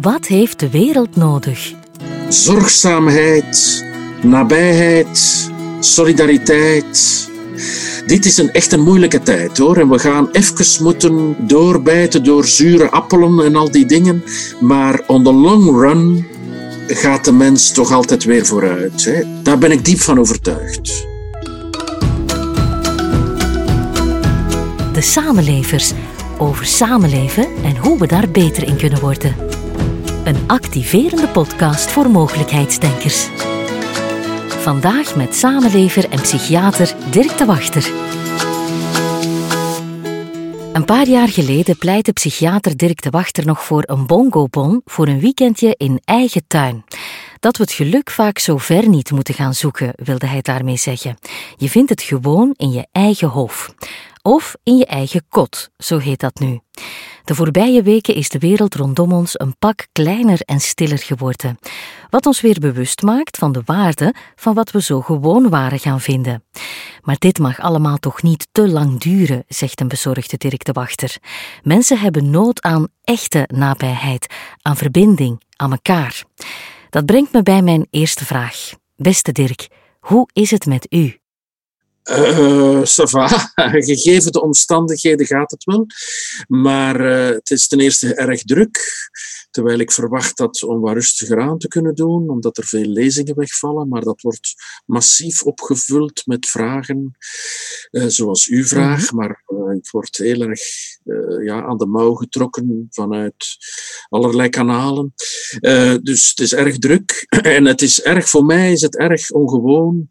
Wat 0.00 0.26
heeft 0.26 0.60
de 0.60 0.70
wereld 0.70 1.16
nodig? 1.16 1.72
Zorgzaamheid, 2.28 3.84
nabijheid, 4.22 5.50
solidariteit. 5.80 7.28
Dit 8.06 8.24
is 8.24 8.36
een 8.36 8.52
echt 8.52 8.72
een 8.72 8.80
moeilijke 8.80 9.22
tijd 9.22 9.58
hoor. 9.58 9.76
En 9.76 9.88
we 9.88 9.98
gaan 9.98 10.28
even 10.30 10.84
moeten 10.84 11.36
doorbijten 11.38 12.24
door 12.24 12.44
zure 12.44 12.90
appelen 12.90 13.44
en 13.44 13.56
al 13.56 13.70
die 13.70 13.86
dingen. 13.86 14.24
Maar 14.60 15.00
on 15.06 15.24
the 15.24 15.32
long 15.32 15.80
run 15.80 16.26
gaat 16.86 17.24
de 17.24 17.32
mens 17.32 17.72
toch 17.72 17.92
altijd 17.92 18.24
weer 18.24 18.46
vooruit. 18.46 19.04
Hè? 19.04 19.42
Daar 19.42 19.58
ben 19.58 19.70
ik 19.70 19.84
diep 19.84 20.00
van 20.00 20.18
overtuigd. 20.18 21.06
De 24.92 25.00
samenlevers 25.00 25.92
over 26.38 26.66
samenleven 26.66 27.46
en 27.64 27.76
hoe 27.76 27.98
we 27.98 28.06
daar 28.06 28.30
beter 28.30 28.66
in 28.66 28.76
kunnen 28.76 29.00
worden. 29.00 29.49
Een 30.30 30.48
activerende 30.48 31.28
podcast 31.28 31.90
voor 31.90 32.10
mogelijkheidsdenkers. 32.10 33.28
Vandaag 34.48 35.16
met 35.16 35.34
samenlever 35.34 36.10
en 36.10 36.20
psychiater 36.20 36.94
Dirk 37.10 37.38
de 37.38 37.44
Wachter. 37.44 37.90
Een 40.72 40.84
paar 40.84 41.08
jaar 41.08 41.28
geleden 41.28 41.78
pleitte 41.78 42.12
psychiater 42.12 42.76
Dirk 42.76 43.02
de 43.02 43.10
Wachter 43.10 43.46
nog 43.46 43.64
voor 43.64 43.82
een 43.86 44.06
bongobon 44.06 44.80
voor 44.84 45.08
een 45.08 45.20
weekendje 45.20 45.74
in 45.76 46.00
eigen 46.04 46.42
tuin. 46.46 46.84
Dat 47.40 47.56
we 47.56 47.62
het 47.62 47.72
geluk 47.72 48.10
vaak 48.10 48.38
zo 48.38 48.56
ver 48.56 48.88
niet 48.88 49.10
moeten 49.10 49.34
gaan 49.34 49.54
zoeken, 49.54 49.92
wilde 49.94 50.26
hij 50.26 50.42
daarmee 50.42 50.76
zeggen. 50.76 51.18
Je 51.56 51.68
vindt 51.68 51.90
het 51.90 52.02
gewoon 52.02 52.54
in 52.56 52.70
je 52.70 52.86
eigen 52.92 53.28
hoofd. 53.28 53.74
Of 54.22 54.54
in 54.62 54.76
je 54.76 54.86
eigen 54.86 55.24
kot, 55.28 55.70
zo 55.78 55.98
heet 55.98 56.20
dat 56.20 56.38
nu. 56.38 56.60
De 57.24 57.34
voorbije 57.34 57.82
weken 57.82 58.14
is 58.14 58.28
de 58.28 58.38
wereld 58.38 58.74
rondom 58.74 59.12
ons 59.12 59.38
een 59.40 59.58
pak 59.58 59.86
kleiner 59.92 60.40
en 60.40 60.60
stiller 60.60 60.98
geworden, 60.98 61.58
wat 62.10 62.26
ons 62.26 62.40
weer 62.40 62.60
bewust 62.60 63.02
maakt 63.02 63.38
van 63.38 63.52
de 63.52 63.62
waarde 63.64 64.14
van 64.36 64.54
wat 64.54 64.70
we 64.70 64.82
zo 64.82 65.00
gewoon 65.00 65.48
waren 65.48 65.78
gaan 65.78 66.00
vinden. 66.00 66.44
Maar 67.02 67.16
dit 67.18 67.38
mag 67.38 67.60
allemaal 67.60 67.96
toch 67.96 68.22
niet 68.22 68.48
te 68.52 68.68
lang 68.68 69.00
duren, 69.00 69.44
zegt 69.48 69.80
een 69.80 69.88
bezorgde 69.88 70.36
Dirk 70.36 70.64
de 70.64 70.72
Wachter. 70.72 71.16
Mensen 71.62 71.98
hebben 71.98 72.30
nood 72.30 72.62
aan 72.62 72.88
echte 73.04 73.48
nabijheid, 73.54 74.34
aan 74.62 74.76
verbinding, 74.76 75.42
aan 75.56 75.70
elkaar. 75.70 76.24
Dat 76.90 77.06
brengt 77.06 77.32
me 77.32 77.42
bij 77.42 77.62
mijn 77.62 77.86
eerste 77.90 78.24
vraag. 78.24 78.70
Beste 78.96 79.32
Dirk, 79.32 79.68
hoe 80.00 80.28
is 80.32 80.50
het 80.50 80.66
met 80.66 80.86
u? 80.92 81.19
Uh, 82.10 82.80
Gegeven 83.90 84.32
de 84.32 84.42
omstandigheden 84.42 85.26
gaat 85.26 85.50
het 85.50 85.64
wel. 85.64 85.86
Maar 86.48 87.00
uh, 87.00 87.26
het 87.36 87.50
is 87.50 87.68
ten 87.68 87.80
eerste 87.80 88.14
erg 88.14 88.42
druk. 88.42 88.78
Terwijl 89.50 89.78
ik 89.78 89.92
verwacht 89.92 90.36
dat 90.36 90.62
om 90.62 90.80
wat 90.80 90.92
rustiger 90.92 91.40
aan 91.40 91.58
te 91.58 91.68
kunnen 91.68 91.94
doen, 91.94 92.28
omdat 92.28 92.58
er 92.58 92.64
veel 92.64 92.84
lezingen 92.84 93.36
wegvallen. 93.36 93.88
Maar 93.88 94.00
dat 94.00 94.20
wordt 94.20 94.54
massief 94.86 95.42
opgevuld 95.42 96.22
met 96.26 96.46
vragen, 96.46 97.16
uh, 97.90 98.04
zoals 98.06 98.46
uw 98.46 98.64
vraag. 98.64 99.12
Mhm. 99.12 99.16
Maar 99.16 99.42
ik 99.76 99.90
word 99.90 100.16
heel 100.16 100.40
erg 100.40 100.60
ja, 101.44 101.62
aan 101.62 101.76
de 101.76 101.86
mouw 101.86 102.14
getrokken 102.14 102.86
vanuit 102.90 103.46
allerlei 104.08 104.48
kanalen. 104.48 105.14
dus 106.02 106.28
het 106.28 106.40
is 106.40 106.54
erg 106.54 106.78
druk. 106.78 107.26
En 107.56 107.64
het 107.64 107.82
is 107.82 108.02
erg, 108.02 108.28
voor 108.28 108.44
mij 108.44 108.72
is 108.72 108.80
het 108.80 108.96
erg 108.96 109.30
ongewoon 109.30 110.10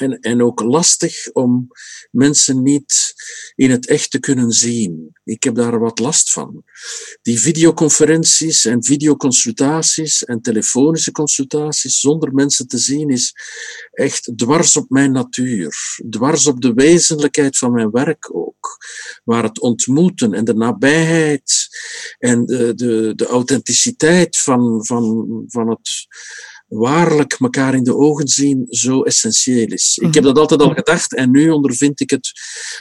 en, 0.00 0.20
en 0.20 0.42
ook 0.42 0.60
lastig 0.60 1.32
om 1.32 1.68
mensen 2.10 2.62
niet 2.62 3.14
in 3.54 3.70
het 3.70 3.86
echt 3.86 4.10
te 4.10 4.20
kunnen 4.20 4.50
zien. 4.50 5.16
Ik 5.24 5.42
heb 5.42 5.54
daar 5.54 5.78
wat 5.78 5.98
last 5.98 6.32
van. 6.32 6.64
Die 7.22 7.40
videoconferenties 7.40 8.64
en 8.64 8.84
videoconsultaties 8.84 10.24
en 10.24 10.40
telefonische 10.40 11.12
consultaties 11.12 12.00
zonder 12.00 12.32
mensen 12.32 12.66
te 12.66 12.78
zien 12.78 13.08
is 13.08 13.34
echt 13.90 14.32
dwars 14.36 14.76
op 14.76 14.90
mijn 14.90 15.12
natuur. 15.12 15.74
Dwars 16.10 16.46
op 16.46 16.60
de 16.60 16.72
wezenlijkheid 16.74 17.58
van 17.58 17.72
mijn 17.72 17.90
werk 17.90 18.34
ook. 18.34 18.78
Waar 19.24 19.42
het 19.42 19.60
ontmoeten 19.60 20.34
en 20.34 20.44
de 20.44 20.54
nabijheid 20.54 21.68
en 22.18 22.46
de, 22.46 22.74
de, 22.74 23.12
de 23.16 23.26
authenticiteit 23.26 24.38
van, 24.38 24.86
van, 24.86 25.26
van 25.46 25.68
het 25.68 26.06
waarlijk 26.70 27.36
elkaar 27.38 27.74
in 27.74 27.84
de 27.84 27.96
ogen 27.96 28.28
zien 28.28 28.66
zo 28.68 29.02
essentieel 29.02 29.66
is. 29.66 29.98
Ik 30.02 30.14
heb 30.14 30.24
mhm. 30.24 30.32
dat 30.32 30.38
altijd 30.38 30.62
al 30.62 30.74
gedacht 30.74 31.14
en 31.14 31.30
nu 31.30 31.50
ondervind 31.50 32.00
ik 32.00 32.10
het 32.10 32.32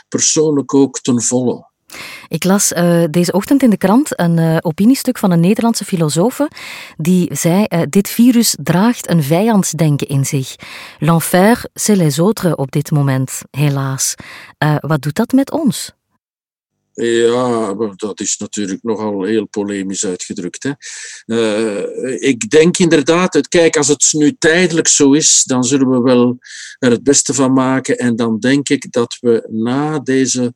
persoonlijk 0.07 0.73
ook 0.73 0.99
ten 0.99 1.21
volle. 1.21 1.67
Ik 2.27 2.43
las 2.43 2.71
uh, 2.71 3.03
deze 3.09 3.31
ochtend 3.31 3.63
in 3.63 3.69
de 3.69 3.77
krant 3.77 4.19
een 4.19 4.37
uh, 4.37 4.57
opiniestuk 4.61 5.17
van 5.17 5.31
een 5.31 5.39
Nederlandse 5.39 5.85
filosoof 5.85 6.47
die 6.97 7.35
zei: 7.35 7.65
uh, 7.67 7.81
Dit 7.89 8.09
virus 8.09 8.55
draagt 8.63 9.09
een 9.09 9.23
vijandsdenken 9.23 10.07
in 10.07 10.25
zich. 10.25 10.55
L'enfer, 10.99 11.65
c'est 11.73 11.97
les 11.97 12.17
autres 12.17 12.55
op 12.55 12.71
dit 12.71 12.91
moment, 12.91 13.41
helaas. 13.51 14.15
wat 14.79 15.01
doet 15.01 15.15
dat 15.15 15.31
met 15.31 15.51
ons? 15.51 15.97
Ja, 17.01 17.73
dat 17.95 18.19
is 18.19 18.37
natuurlijk 18.37 18.83
nogal 18.83 19.23
heel 19.23 19.47
polemisch 19.47 20.05
uitgedrukt. 20.05 20.63
Hè. 20.63 20.71
Uh, 21.25 22.21
ik 22.29 22.49
denk 22.49 22.77
inderdaad, 22.77 23.47
kijk, 23.47 23.77
als 23.77 23.87
het 23.87 24.07
nu 24.11 24.35
tijdelijk 24.39 24.87
zo 24.87 25.13
is, 25.13 25.43
dan 25.45 25.63
zullen 25.63 25.89
we 25.89 26.01
wel 26.01 26.37
er 26.79 26.91
het 26.91 27.03
beste 27.03 27.33
van 27.33 27.53
maken. 27.53 27.97
En 27.97 28.15
dan 28.15 28.39
denk 28.39 28.69
ik 28.69 28.91
dat 28.91 29.17
we 29.19 29.47
na 29.51 29.99
deze 29.99 30.53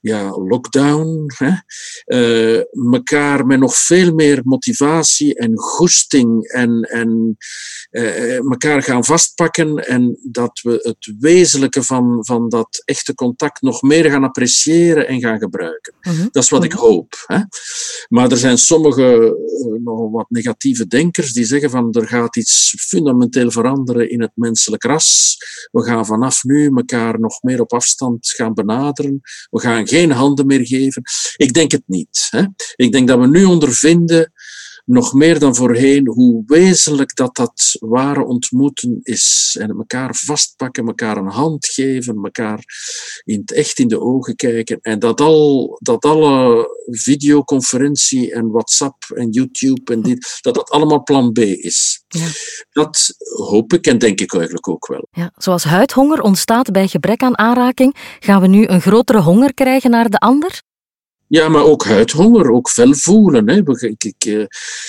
ja, 0.00 0.30
lockdown 0.30 1.26
hè, 1.36 1.52
elkaar 2.92 3.46
met 3.46 3.58
nog 3.58 3.76
veel 3.76 4.14
meer 4.14 4.40
motivatie 4.44 5.34
en 5.34 5.58
goesting 5.58 6.44
en, 6.48 6.80
en 6.82 7.36
uh, 7.90 8.36
elkaar 8.36 8.82
gaan 8.82 9.04
vastpakken. 9.04 9.86
En 9.86 10.18
dat 10.22 10.60
we 10.62 10.78
het 10.82 11.14
wezenlijke 11.18 11.82
van, 11.82 12.24
van 12.24 12.48
dat 12.48 12.82
echte 12.84 13.14
contact 13.14 13.62
nog 13.62 13.82
meer 13.82 14.10
gaan 14.10 14.24
appreciëren 14.24 15.08
en 15.08 15.20
gaan 15.20 15.38
gebruiken. 15.38 15.65
Mhm. 16.00 16.26
Dat 16.30 16.42
is 16.42 16.50
wat 16.50 16.64
ik 16.64 16.72
mhm. 16.72 16.82
hoop. 16.82 17.24
Hè. 17.26 17.38
Maar 18.08 18.30
er 18.30 18.36
zijn 18.36 18.58
sommige 18.58 19.36
uh, 19.72 19.84
nog 19.84 20.10
wat 20.10 20.26
negatieve 20.28 20.86
denkers 20.86 21.32
die 21.32 21.44
zeggen 21.44 21.70
van 21.70 21.92
er 21.92 22.08
gaat 22.08 22.36
iets 22.36 22.74
fundamenteel 22.78 23.50
veranderen 23.50 24.10
in 24.10 24.20
het 24.20 24.32
menselijk 24.34 24.84
ras. 24.84 25.36
We 25.70 25.82
gaan 25.82 26.06
vanaf 26.06 26.44
nu 26.44 26.70
elkaar 26.74 27.20
nog 27.20 27.42
meer 27.42 27.60
op 27.60 27.72
afstand 27.72 28.28
gaan 28.30 28.54
benaderen. 28.54 29.20
We 29.50 29.60
gaan 29.60 29.88
geen 29.88 30.10
handen 30.10 30.46
meer 30.46 30.66
geven. 30.66 31.02
Ik 31.36 31.52
denk 31.52 31.70
het 31.70 31.82
niet. 31.86 32.26
Hè. 32.30 32.44
Ik 32.76 32.92
denk 32.92 33.08
dat 33.08 33.18
we 33.18 33.26
nu 33.26 33.44
ondervinden 33.44 34.32
nog 34.86 35.12
meer 35.12 35.38
dan 35.38 35.54
voorheen 35.54 36.08
hoe 36.08 36.42
wezenlijk 36.46 37.14
dat 37.14 37.36
dat 37.36 37.76
ware 37.78 38.24
ontmoeten 38.24 38.98
is. 39.02 39.56
En 39.60 39.70
elkaar 39.70 40.14
vastpakken, 40.14 40.86
elkaar 40.86 41.16
een 41.16 41.30
hand 41.30 41.66
geven, 41.66 42.20
elkaar 42.22 42.64
in 43.24 43.40
het 43.40 43.52
echt 43.52 43.78
in 43.78 43.88
de 43.88 44.00
ogen 44.00 44.36
kijken. 44.36 44.78
En 44.80 44.98
dat, 44.98 45.20
al, 45.20 45.76
dat 45.82 46.04
alle 46.04 46.68
videoconferentie 46.84 48.32
en 48.32 48.50
WhatsApp 48.50 49.04
en 49.14 49.30
YouTube 49.30 49.92
en 49.92 50.02
dit, 50.02 50.38
dat 50.40 50.54
dat 50.54 50.70
allemaal 50.70 51.02
plan 51.02 51.32
B 51.32 51.38
is. 51.38 52.04
Ja. 52.08 52.26
Dat 52.70 53.14
hoop 53.48 53.72
ik 53.72 53.86
en 53.86 53.98
denk 53.98 54.20
ik 54.20 54.34
eigenlijk 54.34 54.68
ook 54.68 54.86
wel. 54.86 55.08
Ja, 55.10 55.32
zoals 55.36 55.64
huidhonger 55.64 56.20
ontstaat 56.20 56.72
bij 56.72 56.88
gebrek 56.88 57.22
aan 57.22 57.38
aanraking, 57.38 57.96
gaan 58.20 58.40
we 58.40 58.46
nu 58.46 58.66
een 58.66 58.80
grotere 58.80 59.20
honger 59.20 59.54
krijgen 59.54 59.90
naar 59.90 60.10
de 60.10 60.18
ander? 60.18 60.62
Ja, 61.28 61.48
maar 61.48 61.64
ook 61.64 61.84
huidhonger, 61.84 62.50
ook 62.50 62.70
fel 62.70 62.94
voelen. 62.94 63.48
Hè. 63.48 63.56
Ik, 63.86 64.04
ik, 64.04 64.24
eh, 64.24 64.44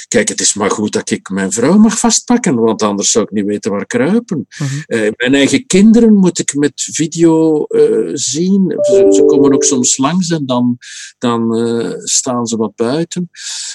kijk, 0.08 0.30
het 0.30 0.40
is 0.40 0.54
maar 0.54 0.72
goed 0.72 0.92
dat 0.94 1.10
ik 1.10 1.30
mijn 1.30 1.52
vrouw 1.52 1.78
mag 1.78 2.00
vastpakken, 2.00 2.56
want 2.56 2.82
anders 2.82 3.12
zou 3.12 3.26
ik 3.26 3.32
niet 3.32 3.46
weten 3.46 3.72
waar 3.72 3.86
kruipen. 3.86 4.48
Mm 4.58 4.76
mijn 5.18 5.34
eigen 5.34 5.66
kinderen 5.66 6.14
moet 6.14 6.40
ik 6.40 6.54
met 6.54 6.72
video 6.76 7.66
uh, 7.70 8.10
zien. 8.14 8.76
Ze, 8.82 9.08
ze, 9.10 9.24
komen 9.26 9.54
ook 9.54 9.64
soms 9.64 9.98
langs 9.98 10.30
en 10.30 10.46
dan, 10.46 10.78
dan 11.18 11.58
uh, 11.58 11.94
staan 11.98 12.46
ze 12.46 12.58
wat 12.58 12.76
buiten. 12.76 13.30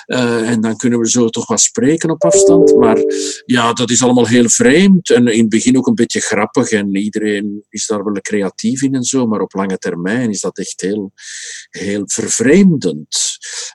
en 0.06 0.60
dan 0.60 0.76
kunnen 0.76 0.98
we 0.98 1.10
zo 1.10 1.28
toch 1.28 1.46
wat 1.46 1.60
spreken 1.60 2.10
op 2.10 2.24
afstand. 2.24 2.76
Maar 2.76 2.98
ja, 3.44 3.72
dat 3.72 3.90
is 3.90 4.02
allemaal 4.02 4.26
heel 4.26 4.48
vreemd 4.48 5.10
en 5.10 5.26
in 5.26 5.40
het 5.40 5.48
begin 5.48 5.76
ook 5.76 5.86
een 5.86 5.94
beetje 5.94 6.20
grappig. 6.20 6.70
En 6.70 6.96
iedereen 6.96 7.64
is 7.68 7.86
daar 7.86 8.04
wel 8.04 8.20
creatief 8.20 8.82
in 8.82 8.94
en 8.94 9.04
zo, 9.04 9.26
maar 9.26 9.40
op 9.40 9.54
lange 9.54 9.78
termijn 9.78 10.30
is 10.30 10.40
dat 10.40 10.58
echt 10.58 10.80
heel, 10.80 11.12
heel 11.70 12.02
vervreemd 12.06 12.51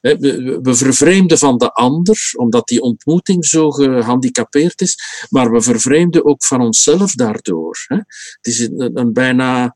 We 0.01 0.75
vervreemden 0.75 1.37
van 1.37 1.57
de 1.57 1.71
ander, 1.71 2.31
omdat 2.35 2.67
die 2.67 2.81
ontmoeting 2.81 3.45
zo 3.45 3.71
gehandicapeerd 3.71 4.81
is, 4.81 4.97
maar 5.29 5.51
we 5.51 5.61
vervreemden 5.61 6.25
ook 6.25 6.45
van 6.45 6.61
onszelf 6.61 7.13
daardoor. 7.13 7.85
Het 7.87 8.37
is 8.41 8.59
een 8.77 9.13
bijna 9.13 9.75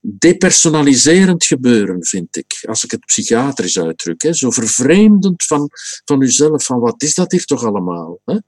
depersonaliserend 0.00 1.44
gebeuren, 1.44 2.04
vind 2.06 2.36
ik, 2.36 2.64
als 2.68 2.84
ik 2.84 2.90
het 2.90 3.06
psychiatrisch 3.06 3.78
uitdruk. 3.78 4.28
Zo 4.30 4.50
vervreemdend 4.50 5.44
van, 5.44 5.70
van 6.04 6.22
uzelf, 6.22 6.64
van 6.64 6.78
wat 6.78 7.02
is 7.02 7.14
dat 7.14 7.32
hier 7.32 7.44
toch 7.44 7.64
allemaal? 7.64 8.20
Mhm. 8.24 8.40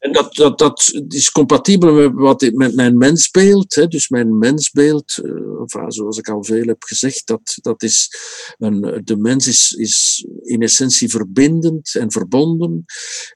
En 0.00 0.12
dat, 0.12 0.34
dat, 0.34 0.58
dat 0.58 1.02
is 1.08 1.30
compatibel 1.30 1.92
met, 1.92 2.12
wat, 2.14 2.50
met 2.52 2.74
mijn 2.74 2.96
mensbeeld. 2.96 3.74
Hè. 3.74 3.86
Dus 3.86 4.08
mijn 4.08 4.38
mensbeeld, 4.38 5.18
uh, 5.22 5.84
zoals 5.88 6.18
ik 6.18 6.28
al 6.28 6.44
veel 6.44 6.66
heb 6.66 6.82
gezegd, 6.82 7.26
dat, 7.26 7.58
dat 7.60 7.82
is 7.82 8.10
een, 8.58 9.00
de 9.04 9.16
mens 9.16 9.46
is, 9.46 9.72
is 9.78 10.26
in 10.42 10.62
essentie 10.62 11.08
verbindend 11.08 11.94
en 11.94 12.12
verbonden. 12.12 12.84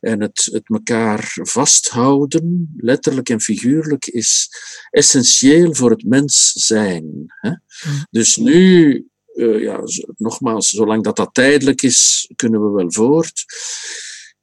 En 0.00 0.20
het, 0.20 0.48
het 0.52 0.68
elkaar 0.68 1.32
vasthouden, 1.42 2.74
letterlijk 2.76 3.28
en 3.28 3.40
figuurlijk, 3.40 4.06
is 4.06 4.48
essentieel 4.90 5.74
voor 5.74 5.90
het 5.90 6.04
mens 6.04 6.52
zijn. 6.52 7.24
Hè. 7.40 7.50
Mm. 7.50 8.06
Dus 8.10 8.36
nu 8.36 9.08
uh, 9.34 9.60
ja, 9.60 9.80
nogmaals, 10.16 10.68
zolang 10.68 11.04
dat 11.04 11.16
dat 11.16 11.34
tijdelijk 11.34 11.82
is, 11.82 12.30
kunnen 12.36 12.60
we 12.60 12.70
wel 12.70 12.92
voort. 12.92 13.44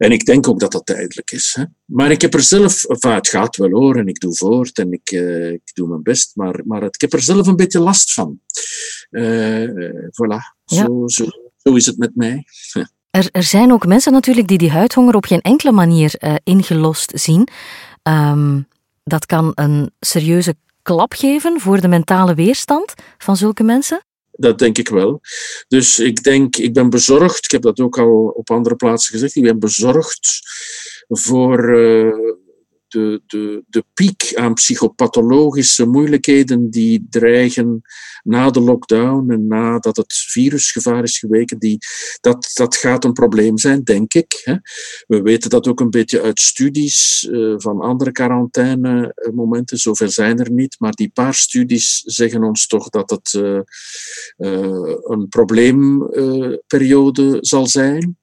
En 0.01 0.12
ik 0.12 0.25
denk 0.25 0.48
ook 0.48 0.59
dat 0.59 0.71
dat 0.71 0.86
tijdelijk 0.86 1.31
is. 1.31 1.56
Hè. 1.59 1.63
Maar 1.86 2.12
ik 2.12 2.21
heb 2.21 2.33
er 2.33 2.42
zelf, 2.42 2.83
enfin, 2.86 3.12
het 3.12 3.27
gaat 3.27 3.56
wel 3.56 3.69
hoor, 3.69 3.95
en 3.95 4.07
ik 4.07 4.19
doe 4.19 4.36
voort 4.36 4.77
en 4.77 4.92
ik, 4.92 5.12
uh, 5.12 5.51
ik 5.51 5.74
doe 5.74 5.88
mijn 5.88 6.03
best, 6.03 6.36
maar, 6.36 6.62
maar 6.65 6.83
ik 6.83 7.01
heb 7.01 7.13
er 7.13 7.21
zelf 7.21 7.48
een 7.48 7.56
beetje 7.56 7.80
last 7.80 8.13
van. 8.13 8.39
Uh, 9.12 9.69
voilà, 10.09 10.39
ja. 10.65 10.86
zo, 10.86 11.03
zo, 11.06 11.25
zo 11.57 11.75
is 11.75 11.86
het 11.86 11.98
met 11.98 12.15
mij. 12.15 12.44
Er, 13.12 13.30
er 13.31 13.44
zijn 13.44 13.71
ook 13.71 13.86
mensen 13.86 14.12
natuurlijk 14.12 14.48
die 14.48 14.57
die 14.57 14.71
huidhonger 14.71 15.15
op 15.15 15.25
geen 15.25 15.42
enkele 15.42 15.71
manier 15.71 16.13
uh, 16.19 16.36
ingelost 16.44 17.12
zien. 17.15 17.48
Um, 18.03 18.68
dat 19.03 19.25
kan 19.25 19.51
een 19.56 19.92
serieuze 20.00 20.56
klap 20.81 21.13
geven 21.13 21.59
voor 21.59 21.81
de 21.81 21.88
mentale 21.88 22.33
weerstand 22.33 22.94
van 23.18 23.38
zulke 23.38 23.63
mensen? 23.63 24.01
Dat 24.42 24.60
denk 24.60 24.78
ik 24.78 24.90
wel. 24.90 25.22
Dus 25.68 26.00
ik 26.00 26.24
denk, 26.24 26.56
ik 26.56 26.74
ben 26.74 26.90
bezorgd, 26.90 27.46
ik 27.46 27.52
heb 27.52 27.62
dat 27.62 27.80
ook 27.80 28.00
al 28.00 28.28
op 28.28 28.50
andere 28.50 28.76
plaatsen 28.76 29.14
gezegd, 29.14 29.36
ik 29.36 29.44
ben 29.44 29.60
bezorgd 29.60 30.40
voor 31.08 31.78
uh, 31.78 32.14
de, 32.92 33.22
de, 33.28 33.64
de 33.68 33.84
piek 33.94 34.32
aan 34.36 34.54
psychopathologische 34.54 35.86
moeilijkheden 35.86 36.70
die 36.70 37.08
dreigen 37.10 37.82
na 38.24 38.50
de 38.50 38.60
lockdown 38.60 39.32
en 39.32 39.48
nadat 39.48 39.98
het 39.98 40.14
virusgevaar 40.14 41.04
is 41.04 41.20
geweken, 41.20 41.60
die, 41.60 41.78
dat, 42.20 42.52
dat 42.54 42.76
gaat 42.76 43.04
een 43.04 43.14
probleem 43.14 43.58
zijn, 43.58 43.84
denk 43.84 44.14
ik. 44.14 44.60
We 45.08 45.22
weten 45.22 45.50
dat 45.50 45.68
ook 45.68 45.80
een 45.80 45.90
beetje 45.90 46.22
uit 46.22 46.40
studies 46.40 47.28
uh, 47.32 47.54
van 47.58 47.82
andere 47.82 48.12
quarantaine-momenten. 48.12 49.78
Zoveel 49.78 50.10
zijn 50.10 50.40
er 50.40 50.52
niet, 50.52 50.76
maar 50.80 50.94
die 50.94 51.12
paar 51.14 51.34
studies 51.34 52.02
zeggen 52.06 52.44
ons 52.44 52.68
toch 52.68 52.90
dat 52.90 53.10
het 53.10 53.34
uh, 53.34 53.60
een 55.04 55.28
probleemperiode 55.30 57.38
zal 57.40 57.68
zijn. 57.68 58.20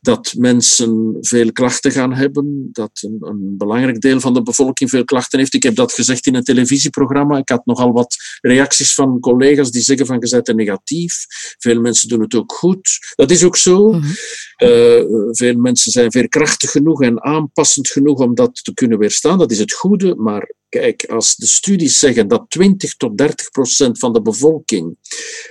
Dat 0.00 0.34
mensen 0.38 1.16
veel 1.20 1.52
klachten 1.52 1.92
gaan 1.92 2.14
hebben, 2.14 2.68
dat 2.72 2.90
een, 3.00 3.16
een 3.20 3.54
belangrijk 3.56 4.00
deel 4.00 4.20
van 4.20 4.34
de 4.34 4.42
bevolking 4.42 4.90
veel 4.90 5.04
klachten 5.04 5.38
heeft. 5.38 5.54
Ik 5.54 5.62
heb 5.62 5.74
dat 5.74 5.92
gezegd 5.92 6.26
in 6.26 6.34
een 6.34 6.44
televisieprogramma. 6.44 7.38
Ik 7.38 7.48
had 7.48 7.66
nogal 7.66 7.92
wat 7.92 8.16
reacties 8.40 8.94
van 8.94 9.20
collega's 9.20 9.70
die 9.70 9.82
zeggen 9.82 10.06
van 10.06 10.16
je 10.20 10.42
bent 10.42 10.56
negatief. 10.56 11.24
Veel 11.58 11.80
mensen 11.80 12.08
doen 12.08 12.20
het 12.20 12.34
ook 12.34 12.52
goed. 12.52 12.98
Dat 13.14 13.30
is 13.30 13.44
ook 13.44 13.56
zo. 13.56 13.92
Mm 13.92 14.00
-hmm. 14.00 14.68
uh, 14.68 15.30
veel 15.30 15.56
mensen 15.56 15.92
zijn 15.92 16.10
veerkrachtig 16.10 16.70
genoeg 16.70 17.02
en 17.02 17.22
aanpassend 17.22 17.88
genoeg 17.88 18.18
om 18.18 18.34
dat 18.34 18.64
te 18.64 18.74
kunnen 18.74 18.98
weerstaan. 18.98 19.38
Dat 19.38 19.50
is 19.50 19.58
het 19.58 19.72
goede. 19.72 20.14
Maar 20.14 20.52
kijk, 20.80 21.04
als 21.04 21.36
de 21.36 21.46
studies 21.46 21.98
zeggen 21.98 22.28
dat 22.28 22.44
20 22.48 22.96
tot 22.96 23.18
30 23.18 23.50
procent 23.50 23.98
van 23.98 24.12
de 24.12 24.22
bevolking 24.22 24.96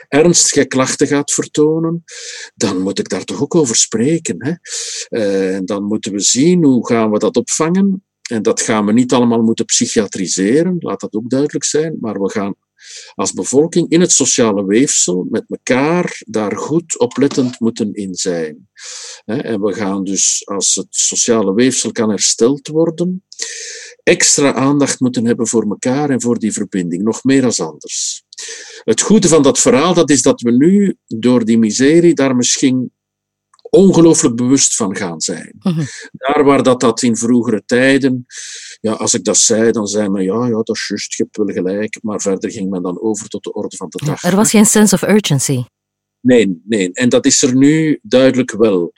ernstige 0.08 0.66
klachten 0.66 1.08
gaat 1.08 1.32
vertonen, 1.32 2.04
dan 2.56 2.82
moet 2.82 3.00
ik 3.00 3.10
daar 3.10 3.24
toch 3.24 3.42
ook 3.42 3.56
over 3.56 3.76
spreken. 3.76 4.36
Hè? 4.38 4.54
Uh, 5.56 5.60
dan 5.64 5.84
moeten 5.84 6.12
we 6.12 6.20
zien 6.20 6.64
hoe 6.64 6.88
gaan 6.88 7.12
we 7.12 7.20
dat 7.20 7.38
opvangen. 7.38 8.04
En 8.30 8.42
dat 8.42 8.62
gaan 8.62 8.86
we 8.86 8.94
niet 8.94 9.14
allemaal 9.14 9.42
moeten 9.42 9.66
psychiatriseren, 9.66 10.76
laat 10.80 11.00
dat 11.00 11.14
ook 11.14 11.30
duidelijk 11.30 11.64
zijn, 11.64 11.98
maar 12.00 12.22
we 12.22 12.30
gaan 12.30 12.56
als 13.16 13.34
bevolking 13.34 13.90
in 13.90 14.02
het 14.02 14.12
sociale 14.12 14.66
weefsel 14.66 15.28
met 15.30 15.44
elkaar 15.48 16.22
daar 16.26 16.58
goed 16.58 17.00
oplettend 17.00 17.60
moeten 17.60 17.94
in 17.94 18.16
zijn. 18.16 18.70
En 19.26 19.62
we 19.62 19.74
gaan 19.74 20.04
dus, 20.04 20.42
als 20.46 20.76
het 20.76 20.88
sociale 20.90 21.54
weefsel 21.54 21.92
kan 21.92 22.10
hersteld 22.10 22.68
worden, 22.68 23.24
extra 24.04 24.54
aandacht 24.54 25.00
moeten 25.00 25.26
hebben 25.26 25.48
voor 25.48 25.64
elkaar 25.64 26.10
en 26.10 26.22
voor 26.22 26.40
die 26.40 26.54
verbinding, 26.54 27.04
nog 27.04 27.24
meer 27.24 27.46
als 27.46 27.60
anders. 27.60 28.24
Het 28.84 29.02
goede 29.02 29.28
van 29.28 29.44
dat 29.44 29.60
verhaal 29.60 29.94
dat 29.94 30.10
is 30.10 30.22
dat 30.22 30.42
we 30.42 30.52
nu 30.52 30.98
door 31.08 31.46
die 31.46 31.58
miserie 31.58 32.14
daar 32.14 32.36
misschien 32.36 32.92
ongelooflijk 33.70 34.36
bewust 34.36 34.76
van 34.76 34.96
gaan 34.96 35.22
zijn. 35.22 35.56
-hmm. 35.60 35.86
Daar 36.12 36.44
waar 36.44 36.64
dat, 36.64 36.80
dat 36.80 37.02
in 37.02 37.18
vroegere 37.18 37.64
tijden, 37.66 38.26
ja, 38.82 38.92
als 38.92 39.14
ik 39.14 39.24
dat 39.24 39.38
zei, 39.38 39.72
dan 39.72 39.88
zei 39.88 40.10
men 40.10 40.24
ja, 40.24 40.48
ja, 40.48 40.56
dat 40.56 40.70
is 40.70 40.88
juist, 40.88 41.14
je 41.14 41.24
hebt 41.24 41.38
wel 41.38 41.64
gelijk, 41.64 42.00
maar 42.02 42.22
verder 42.22 42.52
ging 42.52 42.70
men 42.70 42.82
dan 42.82 43.02
over 43.02 43.28
tot 43.28 43.44
de 43.44 43.54
orde 43.54 43.76
van 43.76 43.90
de 43.90 44.06
dag. 44.06 44.24
Er 44.24 44.36
was 44.36 44.50
geen 44.50 44.66
sense 44.66 44.96
of 44.96 45.02
urgency. 45.02 45.64
Nee, 46.24 46.62
nee. 46.66 46.92
En 46.94 47.10
dat 47.10 47.26
is 47.26 47.42
er 47.42 47.56
nu 47.56 48.00
duidelijk 48.02 48.52
wel. 48.52 48.94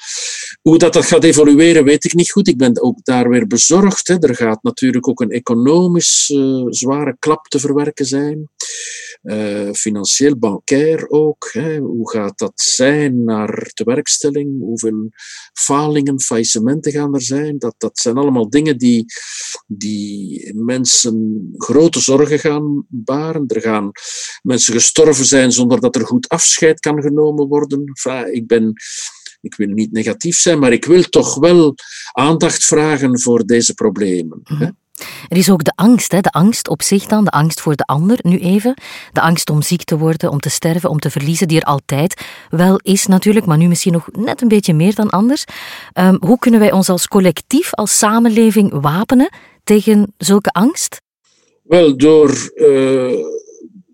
Hoe 0.68 0.78
dat, 0.78 0.94
dat 0.94 1.06
gaat 1.06 1.24
evolueren, 1.24 1.84
weet 1.84 2.04
ik 2.04 2.14
niet 2.14 2.32
goed. 2.32 2.48
Ik 2.48 2.58
ben 2.58 2.82
ook 2.82 3.04
daar 3.04 3.30
weer 3.30 3.48
bezorgd. 3.48 4.08
Hè. 4.08 4.20
Er 4.20 4.36
gaat 4.36 4.64
natuurlijk 4.64 5.08
ook 5.08 5.22
een 5.22 5.30
economisch 5.30 6.30
uh, 6.30 6.66
zware 6.70 7.16
klap 7.20 7.48
te 7.48 7.60
verwerken 7.60 8.06
zijn. 8.06 8.50
Uh, 9.24 9.72
financieel, 9.72 10.38
bankair 10.38 11.10
ook. 11.10 11.50
Hè. 11.52 11.78
Hoe 11.78 12.10
gaat 12.10 12.38
dat 12.38 12.52
zijn 12.56 13.24
naar 13.24 13.72
de 13.74 13.84
werkstelling? 13.84 14.60
Hoeveel 14.60 15.10
falingen, 15.54 16.22
faillissementen 16.22 16.92
gaan 16.92 17.14
er 17.14 17.22
zijn? 17.22 17.58
Dat, 17.58 17.76
dat 17.78 18.00
zijn 18.00 18.18
allemaal 18.18 18.50
dingen 18.50 18.78
die, 18.78 19.06
die 19.68 20.54
mensen 20.56 21.48
grote 21.58 22.00
zorgen 22.00 22.40
gaan 22.40 22.86
baren. 22.90 23.44
Er 23.48 23.62
gaan 23.62 23.92
mensen 24.42 24.74
gestorven 24.74 25.26
zijn 25.26 25.52
zonder 25.52 25.80
dat 25.80 25.96
er 25.96 26.06
goed 26.06 26.30
afscheid 26.30 26.80
kan 26.80 27.02
genomen 27.02 27.48
worden. 27.48 27.84
Ik 28.32 28.48
ben 28.48 28.74
ik 29.46 29.56
wil 29.56 29.68
niet 29.68 29.92
negatief 29.92 30.38
zijn, 30.38 30.60
maar 30.60 30.72
ik 30.72 30.86
wil 30.86 31.04
toch 31.04 31.36
wel 31.36 31.76
aandacht 32.12 32.66
vragen 32.66 33.20
voor 33.20 33.46
deze 33.46 33.74
problemen. 33.74 34.42
Mm 34.44 34.58
-hmm. 34.58 34.78
Er 35.28 35.38
is 35.38 35.50
ook 35.50 35.64
de 35.64 35.74
angst, 35.76 36.12
hè? 36.12 36.22
de 36.22 36.32
angst 36.32 36.68
op 36.68 36.82
zich 36.82 37.06
dan, 37.06 37.24
de 37.24 37.30
angst 37.32 37.62
voor 37.62 37.76
de 37.76 37.84
ander, 37.84 38.20
nu 38.22 38.40
even. 38.40 38.74
De 39.12 39.22
angst 39.22 39.50
om 39.50 39.62
ziek 39.62 39.84
te 39.84 39.98
worden, 39.98 40.32
om 40.32 40.40
te 40.40 40.50
sterven, 40.50 40.90
om 40.90 41.00
te 41.00 41.10
verliezen, 41.10 41.48
die 41.48 41.60
er 41.60 41.66
altijd 41.66 42.26
wel 42.50 42.80
is 42.84 43.06
natuurlijk, 43.06 43.46
maar 43.46 43.58
nu 43.58 43.68
misschien 43.68 43.94
nog 43.94 44.10
net 44.12 44.42
een 44.42 44.48
beetje 44.48 44.74
meer 44.74 44.96
dan 44.96 45.10
anders. 45.10 45.44
Um, 45.94 46.18
hoe 46.20 46.40
kunnen 46.40 46.60
wij 46.60 46.72
ons 46.72 46.90
als 46.90 47.08
collectief, 47.08 47.74
als 47.74 47.98
samenleving 47.98 48.82
wapenen 48.82 49.30
tegen 49.64 50.14
zulke 50.18 50.52
angst? 50.52 51.02
Wel, 51.64 51.98
door 51.98 52.30
uh, 52.30 53.26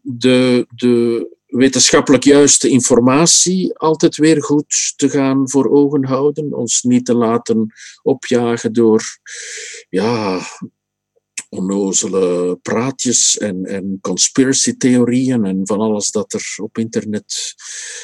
de, 0.01 0.65
de 0.75 1.27
wetenschappelijk 1.51 2.23
juiste 2.23 2.69
informatie 2.69 3.77
altijd 3.77 4.15
weer 4.15 4.43
goed 4.43 4.93
te 4.95 5.09
gaan 5.09 5.49
voor 5.49 5.69
ogen 5.69 6.05
houden. 6.05 6.53
Ons 6.53 6.81
niet 6.81 7.05
te 7.05 7.13
laten 7.15 7.73
opjagen 8.01 8.73
door 8.73 9.03
ja, 9.89 10.39
onnozele 11.51 12.55
praatjes 12.61 13.37
en, 13.37 13.65
en 13.65 13.97
conspiracy-theorieën 14.01 15.45
en 15.45 15.61
van 15.63 15.79
alles 15.79 16.11
dat 16.11 16.33
er 16.33 16.55
op 16.61 16.77
internet 16.77 17.53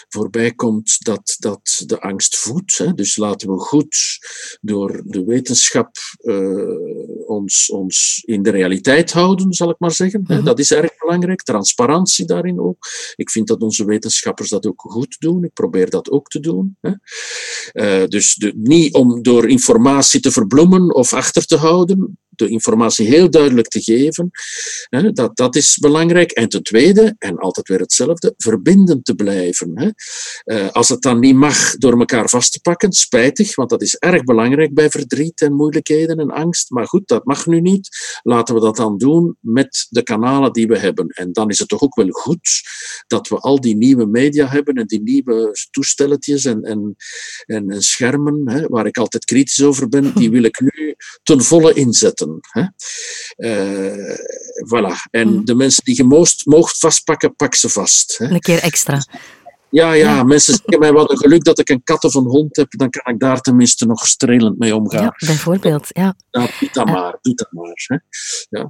voorbij 0.09 0.51
komt, 0.51 0.97
dat, 1.05 1.35
dat 1.39 1.83
de 1.85 2.01
angst 2.01 2.37
voedt. 2.37 2.77
Hè. 2.77 2.93
Dus 2.93 3.15
laten 3.15 3.49
we 3.49 3.59
goed 3.59 3.95
door 4.61 5.01
de 5.05 5.23
wetenschap 5.23 5.95
uh, 6.21 7.27
ons, 7.27 7.71
ons 7.71 8.23
in 8.25 8.43
de 8.43 8.49
realiteit 8.49 9.11
houden, 9.11 9.53
zal 9.53 9.69
ik 9.69 9.79
maar 9.79 9.91
zeggen. 9.91 10.19
Mm 10.19 10.35
-hmm. 10.35 10.45
Dat 10.45 10.59
is 10.59 10.71
erg 10.71 10.97
belangrijk. 10.97 11.41
Transparantie 11.41 12.25
daarin 12.25 12.59
ook. 12.59 12.87
Ik 13.15 13.29
vind 13.29 13.47
dat 13.47 13.61
onze 13.61 13.85
wetenschappers 13.85 14.49
dat 14.49 14.65
ook 14.65 14.81
goed 14.81 15.15
doen. 15.19 15.43
Ik 15.43 15.53
probeer 15.53 15.89
dat 15.89 16.11
ook 16.11 16.27
te 16.27 16.39
doen. 16.39 16.77
Hè. 16.81 16.91
Uh, 17.73 18.07
dus 18.07 18.35
de, 18.35 18.51
niet 18.55 18.93
om 18.93 19.23
door 19.23 19.49
informatie 19.49 20.19
te 20.19 20.31
verbloemen 20.31 20.95
of 20.95 21.13
achter 21.13 21.45
te 21.45 21.57
houden, 21.57 22.17
de 22.37 22.47
informatie 22.47 23.07
heel 23.07 23.29
duidelijk 23.29 23.67
te 23.67 23.81
geven. 23.81 24.29
Hè, 24.89 25.11
dat, 25.11 25.37
dat 25.37 25.55
is 25.55 25.77
belangrijk. 25.77 26.31
En 26.31 26.49
ten 26.49 26.63
tweede, 26.63 27.15
en 27.19 27.37
altijd 27.37 27.67
weer 27.67 27.79
hetzelfde, 27.79 28.33
verbindend 28.37 29.05
te 29.05 29.15
blijven. 29.15 29.71
Hè. 29.73 29.89
Uh, 30.45 30.69
als 30.71 30.89
het 30.89 31.01
dan 31.01 31.19
niet 31.19 31.35
mag 31.35 31.75
door 31.75 31.99
elkaar 31.99 32.29
vast 32.29 32.51
te 32.51 32.59
pakken, 32.61 32.91
spijtig, 32.91 33.55
want 33.55 33.69
dat 33.69 33.81
is 33.81 33.95
erg 33.95 34.23
belangrijk 34.23 34.73
bij 34.73 34.89
verdriet 34.89 35.41
en 35.41 35.53
moeilijkheden 35.53 36.17
en 36.17 36.31
angst. 36.31 36.69
Maar 36.69 36.87
goed, 36.87 37.07
dat 37.07 37.25
mag 37.25 37.45
nu 37.45 37.61
niet. 37.61 37.89
Laten 38.23 38.55
we 38.55 38.61
dat 38.61 38.75
dan 38.75 38.97
doen 38.97 39.37
met 39.39 39.87
de 39.89 40.03
kanalen 40.03 40.53
die 40.53 40.67
we 40.67 40.77
hebben. 40.77 41.07
En 41.07 41.31
dan 41.31 41.49
is 41.49 41.59
het 41.59 41.67
toch 41.67 41.81
ook 41.81 41.95
wel 41.95 42.09
goed 42.09 42.61
dat 43.07 43.27
we 43.27 43.35
al 43.35 43.61
die 43.61 43.75
nieuwe 43.75 44.05
media 44.05 44.47
hebben 44.47 44.75
en 44.75 44.87
die 44.87 45.01
nieuwe 45.01 45.51
toestelletjes 45.71 46.45
en, 46.45 46.61
en, 46.61 46.95
en, 47.45 47.69
en 47.69 47.81
schermen, 47.81 48.49
hè, 48.49 48.67
waar 48.67 48.85
ik 48.85 48.97
altijd 48.97 49.25
kritisch 49.25 49.63
over 49.63 49.89
ben, 49.89 50.13
die 50.15 50.29
wil 50.29 50.43
ik 50.43 50.59
nu 50.59 50.95
ten 51.23 51.41
volle 51.41 51.73
inzetten. 51.73 52.26
Hè. 52.51 52.63
Uh, 53.37 54.15
voilà. 54.65 55.09
En 55.11 55.27
mm. 55.27 55.45
de 55.45 55.55
mensen 55.55 55.83
die 55.83 55.95
je 55.95 56.03
moogt, 56.03 56.45
moogt 56.45 56.79
vastpakken, 56.79 57.35
pak 57.35 57.55
ze 57.55 57.69
vast. 57.69 58.17
Hè. 58.17 58.25
Een 58.25 58.39
keer 58.39 58.59
extra. 58.59 59.01
Ja, 59.69 59.91
ja, 59.93 60.23
mensen 60.23 60.53
zeggen 60.53 60.79
mij 60.79 60.91
wat 60.91 61.11
een 61.11 61.17
geluk 61.17 61.43
dat 61.43 61.59
ik 61.59 61.69
een 61.69 61.83
kat 61.83 62.03
of 62.03 62.13
een 62.13 62.23
hond 62.23 62.55
heb, 62.55 62.67
dan 62.69 62.89
kan 62.89 63.13
ik 63.13 63.19
daar 63.19 63.41
tenminste 63.41 63.85
nog 63.85 64.07
strelend 64.07 64.57
mee 64.57 64.75
omgaan. 64.75 65.03
Ja, 65.03 65.13
bijvoorbeeld, 65.17 65.87
ja. 65.87 66.15
Nou, 66.31 66.49
doe 66.59 66.69
dat 66.71 66.85
maar, 66.85 67.17
doe 67.21 67.33
dat 67.33 67.47
maar. 67.51 67.73
Hè. 67.87 67.97
Ja. 68.49 68.67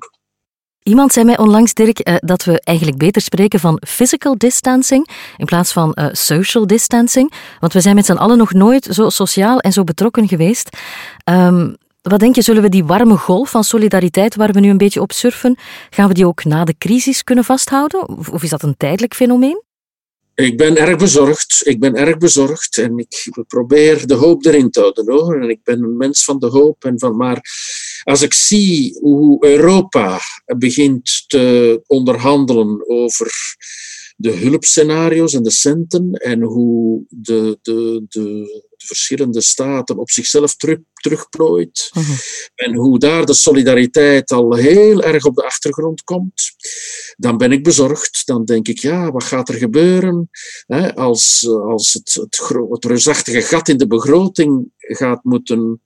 Iemand 0.83 1.13
zei 1.13 1.25
mij 1.25 1.37
onlangs, 1.37 1.73
Dirk, 1.73 1.99
eh, 1.99 2.15
dat 2.19 2.43
we 2.43 2.61
eigenlijk 2.61 2.97
beter 2.97 3.21
spreken 3.21 3.59
van 3.59 3.81
physical 3.87 4.37
distancing 4.37 5.09
in 5.37 5.45
plaats 5.45 5.71
van 5.71 5.97
uh, 5.99 6.07
social 6.11 6.67
distancing. 6.67 7.33
Want 7.59 7.73
we 7.73 7.81
zijn 7.81 7.95
met 7.95 8.05
z'n 8.05 8.13
allen 8.13 8.37
nog 8.37 8.53
nooit 8.53 8.87
zo 8.91 9.09
sociaal 9.09 9.59
en 9.59 9.71
zo 9.71 9.83
betrokken 9.83 10.27
geweest. 10.27 10.77
Um, 11.29 11.75
wat 12.07 12.19
denk 12.19 12.35
je, 12.35 12.41
zullen 12.41 12.61
we 12.61 12.69
die 12.69 12.85
warme 12.85 13.17
golf 13.17 13.49
van 13.49 13.63
solidariteit 13.63 14.35
waar 14.35 14.51
we 14.51 14.59
nu 14.59 14.69
een 14.69 14.77
beetje 14.77 15.01
op 15.01 15.11
surfen, 15.11 15.57
gaan 15.89 16.07
we 16.07 16.13
die 16.13 16.27
ook 16.27 16.43
na 16.43 16.63
de 16.63 16.75
crisis 16.77 17.23
kunnen 17.23 17.43
vasthouden? 17.43 18.07
Of 18.31 18.43
is 18.43 18.49
dat 18.49 18.63
een 18.63 18.77
tijdelijk 18.77 19.15
fenomeen? 19.15 19.65
Ik 20.35 20.57
ben 20.57 20.77
erg 20.77 20.97
bezorgd. 20.97 21.61
Ik 21.65 21.79
ben 21.79 21.95
erg 21.95 22.17
bezorgd 22.17 22.77
en 22.77 22.97
ik 22.97 23.31
probeer 23.47 24.07
de 24.07 24.13
hoop 24.13 24.45
erin 24.45 24.71
te 24.71 24.79
houden 24.79 25.11
hoor. 25.11 25.41
En 25.41 25.49
ik 25.49 25.59
ben 25.63 25.83
een 25.83 25.97
mens 25.97 26.23
van 26.23 26.39
de 26.39 26.47
hoop 26.47 26.85
en 26.85 26.99
van 26.99 27.15
maar. 27.15 27.41
Als 28.03 28.21
ik 28.21 28.33
zie 28.33 28.97
hoe 29.01 29.45
Europa 29.45 30.19
begint 30.57 31.23
te 31.27 31.81
onderhandelen 31.87 32.89
over 32.89 33.31
de 34.15 34.31
hulpscenario's 34.31 35.33
en 35.33 35.43
de 35.43 35.51
centen 35.51 36.11
en 36.13 36.41
hoe 36.41 37.05
de, 37.09 37.57
de, 37.61 38.05
de, 38.09 38.21
de 38.77 38.85
verschillende 38.85 39.41
staten 39.41 39.97
op 39.97 40.11
zichzelf 40.11 40.55
terug, 40.55 40.77
terugplooit. 41.07 41.89
Mhm. 41.93 42.11
En 42.55 42.75
hoe 42.75 42.99
daar 42.99 43.25
de 43.25 43.33
solidariteit 43.33 44.31
al 44.31 44.55
heel 44.55 45.03
erg 45.03 45.25
op 45.25 45.35
de 45.35 45.45
achtergrond 45.45 46.03
komt. 46.03 46.51
Dan 47.17 47.37
ben 47.37 47.51
ik 47.51 47.63
bezorgd. 47.63 48.21
Dan 48.25 48.45
denk 48.45 48.67
ik, 48.67 48.79
ja, 48.79 49.11
wat 49.11 49.23
gaat 49.23 49.49
er 49.49 49.55
gebeuren 49.55 50.29
als, 50.95 51.47
als 51.47 51.93
het, 51.93 52.13
het, 52.13 52.51
het 52.69 52.85
reusachtige 52.85 53.41
gat 53.41 53.67
in 53.67 53.77
de 53.77 53.87
begroting 53.87 54.71
gaat 54.95 55.23
moeten 55.23 55.81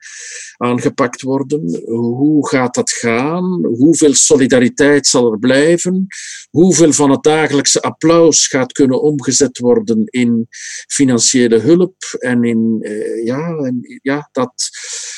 aangepakt 0.58 1.22
worden? 1.22 1.81
Hoe 1.93 2.48
gaat 2.50 2.75
dat 2.75 2.89
gaan? 2.91 3.65
Hoeveel 3.65 4.13
solidariteit 4.13 5.08
zal 5.08 5.31
er 5.31 5.39
blijven? 5.39 6.08
Hoeveel 6.50 6.93
van 6.93 7.10
het 7.10 7.24
dagelijkse 7.24 7.81
applaus 7.81 8.48
gaat 8.48 8.72
kunnen 8.72 9.01
omgezet 9.01 9.58
worden 9.58 10.05
in 10.05 10.48
financiële 10.88 11.60
hulp 11.60 11.96
en 12.20 12.43
in 12.43 12.77
uh, 12.79 13.25
ja, 13.25 13.55
en, 13.55 14.00
ja, 14.01 14.29
dat. 14.31 14.70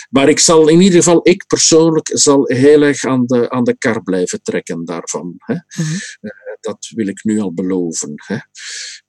Maar 0.10 0.30
ik 0.30 0.40
zal 0.40 0.68
in 0.68 0.82
ieder 0.82 0.98
geval, 0.98 1.20
ik 1.24 1.48
persoonlijk, 1.48 2.10
zal 2.13 2.44
heel 2.46 2.82
erg 2.82 3.06
aan 3.06 3.25
de, 3.25 3.50
aan 3.50 3.63
de 3.63 3.78
kar 3.78 4.04
blijven 4.04 4.42
trekken 4.42 4.86
daarvan. 4.86 5.34
Hè. 5.38 5.54
Mhm. 5.54 5.94
Eh, 6.22 6.32
dat 6.63 6.91
wil 6.96 7.08
ik 7.08 7.24
nu 7.24 7.39
al 7.39 7.53
beloven. 7.53 8.13
Hè. 8.15 8.38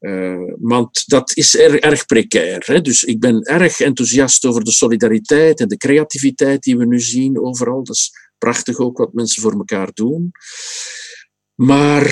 Uh, 0.00 0.54
want 0.60 1.02
dat 1.06 1.36
is 1.36 1.58
er, 1.58 1.82
erg 1.82 2.06
precair. 2.06 2.62
Hè. 2.66 2.80
Dus 2.80 3.02
ik 3.02 3.20
ben 3.20 3.42
erg 3.42 3.80
enthousiast 3.80 4.44
over 4.44 4.64
de 4.64 4.72
solidariteit 4.72 5.60
en 5.60 5.68
de 5.68 5.76
creativiteit 5.76 6.62
die 6.62 6.76
we 6.76 6.86
nu 6.86 7.00
zien 7.00 7.40
overal. 7.40 7.84
Dat 7.84 7.96
is 7.96 8.12
prachtig 8.38 8.78
ook 8.78 8.98
wat 8.98 9.12
mensen 9.12 9.42
voor 9.42 9.52
elkaar 9.52 9.90
doen. 9.92 10.32
Maar 11.54 12.04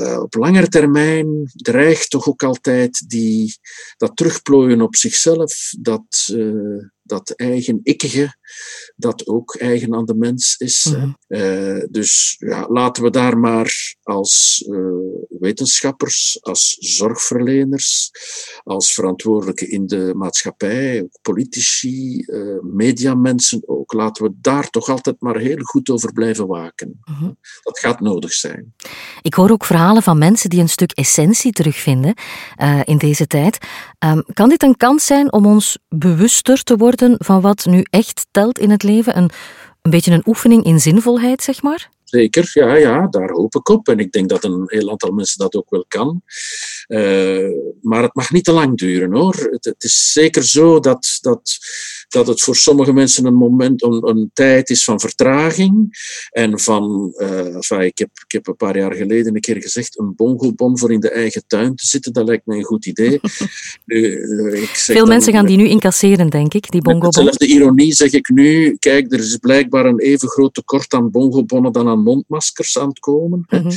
uh, 0.00 0.20
op 0.20 0.34
langere 0.34 0.68
termijn 0.68 1.50
dreigt 1.52 2.10
toch 2.10 2.28
ook 2.28 2.42
altijd 2.42 3.04
die, 3.08 3.58
dat 3.96 4.16
terugplooien 4.16 4.80
op 4.80 4.96
zichzelf, 4.96 5.72
dat, 5.80 6.28
uh, 6.32 6.84
dat 7.02 7.30
eigen 7.30 7.80
ikkige, 7.82 8.36
dat 8.96 9.26
ook 9.26 9.54
eigen 9.54 9.94
aan 9.94 10.04
de 10.04 10.14
mens 10.14 10.56
is. 10.56 10.84
-hmm. 10.84 11.16
uh, 11.28 11.82
dus 11.90 12.36
ja, 12.38 12.66
laten 12.68 13.02
we 13.02 13.10
daar 13.10 13.38
maar 13.38 13.96
als 14.02 14.64
wetenschappers, 15.28 16.38
als 16.40 16.76
zorgverleners, 16.78 18.10
als 18.62 18.92
verantwoordelijke 18.92 19.68
in 19.68 19.86
de 19.86 20.12
maatschappij, 20.14 21.08
politici, 21.22 22.24
mediamensen 22.62 23.62
ook, 23.66 23.92
laten 23.92 24.24
we 24.24 24.32
daar 24.40 24.70
toch 24.70 24.88
altijd 24.88 25.20
maar 25.20 25.36
heel 25.36 25.62
goed 25.62 25.90
over 25.90 26.12
blijven 26.12 26.46
waken. 26.46 27.00
-hmm. 27.00 27.38
Dat 27.62 27.78
gaat 27.78 28.00
nodig 28.00 28.32
zijn. 28.32 28.74
Ik 29.22 29.34
hoor 29.34 29.50
ook 29.50 29.64
verhalen 29.64 30.02
van 30.02 30.18
mensen 30.18 30.50
die 30.50 30.60
een 30.60 30.68
stuk 30.68 30.92
essentie 30.92 31.52
terugvinden 31.52 32.14
uh, 32.62 32.80
in 32.84 32.98
deze 32.98 33.26
tijd. 33.26 33.58
Um, 33.98 34.24
kan 34.32 34.48
dit 34.48 34.62
een 34.62 34.76
kans 34.76 35.06
zijn 35.06 35.32
om 35.32 35.46
ons 35.46 35.78
bewuster 35.88 36.62
te 36.62 36.76
worden 36.76 37.14
van 37.18 37.40
wat 37.40 37.66
nu 37.66 37.84
echt 37.90 38.26
telt 38.34 38.58
in 38.58 38.70
het 38.70 38.82
leven? 38.82 39.16
Een, 39.16 39.30
een 39.82 39.90
beetje 39.90 40.12
een 40.12 40.26
oefening 40.26 40.64
in 40.64 40.80
zinvolheid, 40.80 41.42
zeg 41.42 41.62
maar? 41.62 41.88
Zeker, 42.04 42.50
ja, 42.52 42.74
ja, 42.74 43.06
daar 43.06 43.30
hoop 43.30 43.54
ik 43.54 43.68
op. 43.68 43.88
En 43.88 43.98
ik 43.98 44.12
denk 44.12 44.28
dat 44.28 44.44
een 44.44 44.64
heel 44.66 44.90
aantal 44.90 45.10
mensen 45.10 45.38
dat 45.38 45.54
ook 45.54 45.70
wel 45.70 45.84
kan. 45.88 46.22
Uh, 46.88 47.48
maar 47.82 48.02
het 48.02 48.14
mag 48.14 48.30
niet 48.30 48.44
te 48.44 48.52
lang 48.52 48.78
duren 48.78 49.14
hoor. 49.14 49.34
Het, 49.34 49.64
het 49.64 49.84
is 49.84 50.12
zeker 50.12 50.44
zo 50.44 50.80
dat, 50.80 51.18
dat 51.20 51.58
dat 52.14 52.26
het 52.26 52.40
voor 52.40 52.56
sommige 52.56 52.92
mensen 52.92 53.24
een 53.24 53.34
moment, 53.34 53.82
een, 53.82 54.08
een 54.08 54.30
tijd 54.32 54.70
is 54.70 54.84
van 54.84 55.00
vertraging 55.00 55.98
en 56.30 56.60
van, 56.60 57.14
uh, 57.16 57.54
enfin, 57.54 57.80
ik, 57.80 57.98
heb, 57.98 58.10
ik 58.26 58.32
heb 58.32 58.46
een 58.46 58.56
paar 58.56 58.78
jaar 58.78 58.94
geleden 58.94 59.34
een 59.34 59.40
keer 59.40 59.62
gezegd, 59.62 59.98
een 59.98 60.14
bongobon 60.16 60.78
voor 60.78 60.92
in 60.92 61.00
de 61.00 61.10
eigen 61.10 61.44
tuin 61.46 61.74
te 61.74 61.86
zitten, 61.86 62.12
dat 62.12 62.26
lijkt 62.26 62.46
me 62.46 62.56
een 62.56 62.64
goed 62.64 62.86
idee. 62.86 63.20
nu, 63.86 63.96
uh, 63.96 64.62
ik 64.62 64.74
zeg 64.74 64.96
Veel 64.96 65.06
mensen 65.06 65.32
gaan 65.32 65.46
die 65.46 65.56
nu 65.56 65.68
incasseren, 65.68 66.30
denk 66.30 66.54
ik, 66.54 66.70
die. 66.70 66.82
Dezelfde 67.00 67.46
ironie 67.46 67.92
zeg 67.92 68.12
ik 68.12 68.28
nu, 68.28 68.76
kijk, 68.78 69.12
er 69.12 69.18
is 69.18 69.36
blijkbaar 69.36 69.84
een 69.84 70.00
even 70.00 70.28
groot 70.28 70.54
tekort 70.54 70.92
aan 70.92 71.10
bongobonnen 71.10 71.72
dan 71.72 71.88
aan 71.88 72.02
mondmaskers 72.02 72.78
aan 72.78 72.88
het 72.88 72.98
komen. 72.98 73.46
Mm 73.48 73.58
-hmm. 73.58 73.70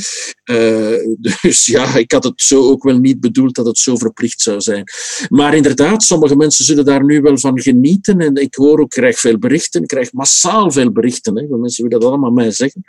uh, 0.56 1.16
dus 1.42 1.66
ja, 1.66 1.96
ik 1.96 2.12
had 2.12 2.24
het 2.24 2.42
zo 2.42 2.70
ook 2.70 2.82
wel 2.82 2.98
niet 2.98 3.20
bedoeld 3.20 3.54
dat 3.54 3.66
het 3.66 3.78
zo 3.78 3.96
verplicht 3.96 4.40
zou 4.40 4.60
zijn. 4.60 4.84
Maar 5.28 5.54
inderdaad, 5.54 6.02
sommige 6.02 6.36
mensen 6.36 6.64
zullen 6.64 6.84
daar 6.84 7.04
nu 7.04 7.20
wel 7.20 7.38
van 7.38 7.60
genieten 7.60 8.20
en 8.28 8.42
ik 8.42 8.54
hoor 8.54 8.80
ook, 8.80 8.90
krijg 8.90 9.18
veel 9.18 9.38
berichten, 9.38 9.82
ik 9.82 9.88
krijg 9.88 10.12
massaal 10.12 10.70
veel 10.70 10.92
berichten. 10.92 11.36
Hè. 11.36 11.56
Mensen 11.56 11.84
willen 11.84 12.00
dat 12.00 12.08
allemaal 12.08 12.30
mij 12.30 12.50
zeggen. 12.50 12.82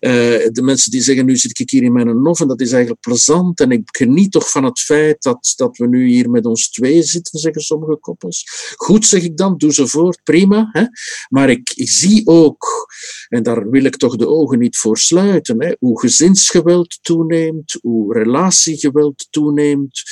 Uh, 0.00 0.10
de 0.50 0.62
mensen 0.62 0.90
die 0.90 1.02
zeggen, 1.02 1.26
nu 1.26 1.36
zit 1.36 1.58
ik 1.58 1.70
hier 1.70 1.82
in 1.82 1.92
mijn 1.92 2.22
nof 2.22 2.40
en 2.40 2.48
dat 2.48 2.60
is 2.60 2.72
eigenlijk 2.72 3.00
plezant. 3.00 3.60
En 3.60 3.70
ik 3.70 3.88
geniet 3.96 4.32
toch 4.32 4.50
van 4.50 4.64
het 4.64 4.80
feit 4.80 5.22
dat, 5.22 5.52
dat 5.56 5.76
we 5.76 5.88
nu 5.88 6.08
hier 6.08 6.30
met 6.30 6.46
ons 6.46 6.70
twee 6.70 7.02
zitten, 7.02 7.38
zeggen 7.38 7.62
sommige 7.62 7.96
koppels. 7.96 8.44
Goed, 8.76 9.06
zeg 9.06 9.22
ik 9.22 9.36
dan, 9.36 9.56
doe 9.56 9.72
ze 9.72 9.86
voort, 9.86 10.20
prima. 10.22 10.68
Hè. 10.72 10.84
Maar 11.28 11.50
ik, 11.50 11.72
ik 11.74 11.90
zie 11.90 12.26
ook, 12.26 12.88
en 13.28 13.42
daar 13.42 13.70
wil 13.70 13.84
ik 13.84 13.96
toch 13.96 14.16
de 14.16 14.28
ogen 14.28 14.58
niet 14.58 14.76
voor 14.76 14.98
sluiten, 14.98 15.62
hè, 15.62 15.72
hoe 15.78 16.00
gezinsgeweld 16.00 16.98
toeneemt, 17.02 17.78
hoe 17.80 18.12
relatiegeweld 18.14 19.26
toeneemt, 19.30 20.02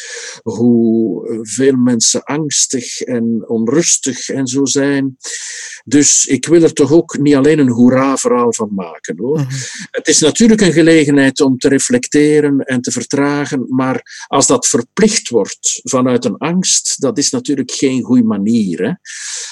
hoe 0.42 1.40
veel 1.42 1.76
mensen 1.76 2.22
angstig 2.22 3.00
en 3.00 3.48
onrustig 3.48 4.28
en 4.28 4.46
zo 4.46 4.59
zijn. 4.68 5.16
Dus 5.84 6.26
ik 6.26 6.46
wil 6.46 6.62
er 6.62 6.72
toch 6.72 6.92
ook 6.92 7.18
niet 7.18 7.34
alleen 7.34 7.58
een 7.58 7.70
hoera-verhaal 7.70 8.52
van 8.52 8.68
maken. 8.74 9.18
Hoor. 9.18 9.38
Mm 9.38 9.46
-hmm. 9.48 9.58
Het 9.90 10.08
is 10.08 10.18
natuurlijk 10.18 10.60
een 10.60 10.72
gelegenheid 10.72 11.40
om 11.40 11.58
te 11.58 11.68
reflecteren 11.68 12.58
en 12.58 12.80
te 12.80 12.90
vertragen, 12.90 13.64
maar 13.68 14.24
als 14.26 14.46
dat 14.46 14.66
verplicht 14.66 15.28
wordt 15.28 15.80
vanuit 15.82 16.24
een 16.24 16.36
angst, 16.36 17.00
dat 17.00 17.18
is 17.18 17.30
natuurlijk 17.30 17.70
geen 17.70 18.02
goede 18.02 18.22
manier. 18.22 18.82
Hè. 18.82 18.92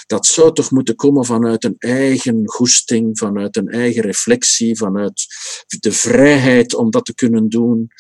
Dat 0.07 0.27
zou 0.27 0.55
toch 0.55 0.71
moeten 0.71 0.95
komen 0.95 1.25
vanuit 1.25 1.65
een 1.65 1.77
eigen 1.79 2.43
goesting, 2.49 3.19
vanuit 3.19 3.57
een 3.57 3.69
eigen 3.69 4.03
reflectie, 4.03 4.77
vanuit 4.77 5.27
de 5.81 5.93
vrijheid 5.93 6.75
om 6.75 6.91
dat 6.91 7.05
te 7.05 7.15
kunnen 7.15 7.49
doen. 7.49 7.91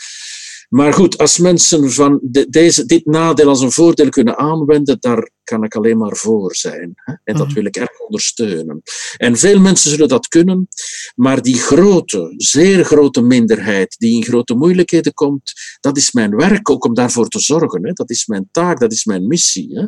Maar 0.68 0.92
goed, 0.92 1.18
als 1.18 1.38
mensen 1.38 1.92
van 1.92 2.18
de, 2.22 2.48
deze, 2.48 2.86
dit 2.86 3.06
nadeel 3.06 3.48
als 3.48 3.60
een 3.60 3.72
voordeel 3.72 4.08
kunnen 4.08 4.38
aanwenden, 4.38 4.96
daar 5.00 5.30
kan 5.48 5.64
ik 5.64 5.74
alleen 5.74 5.98
maar 5.98 6.16
voor 6.16 6.56
zijn. 6.56 6.92
Hè? 6.94 7.12
En 7.24 7.36
dat 7.36 7.46
mhm. 7.46 7.54
wil 7.54 7.64
ik 7.64 7.76
erg 7.76 8.00
ondersteunen. 8.00 8.82
En 9.16 9.36
veel 9.36 9.60
mensen 9.60 9.90
zullen 9.90 10.08
dat 10.08 10.28
kunnen, 10.28 10.68
maar 11.14 11.42
die 11.42 11.58
grote, 11.58 12.34
zeer 12.36 12.84
grote 12.84 13.22
minderheid 13.22 13.96
die 13.98 14.16
in 14.16 14.24
grote 14.24 14.54
moeilijkheden 14.54 15.12
komt, 15.14 15.52
dat 15.80 15.96
is 15.96 16.12
mijn 16.12 16.36
werk 16.36 16.70
ook 16.70 16.84
om 16.84 16.94
daarvoor 16.94 17.28
te 17.28 17.40
zorgen. 17.40 17.86
Hè? 17.86 17.92
Dat 17.92 18.10
is 18.10 18.26
mijn 18.26 18.48
taak, 18.52 18.80
dat 18.80 18.92
is 18.92 19.04
mijn 19.04 19.26
missie. 19.26 19.78
Hè? 19.78 19.86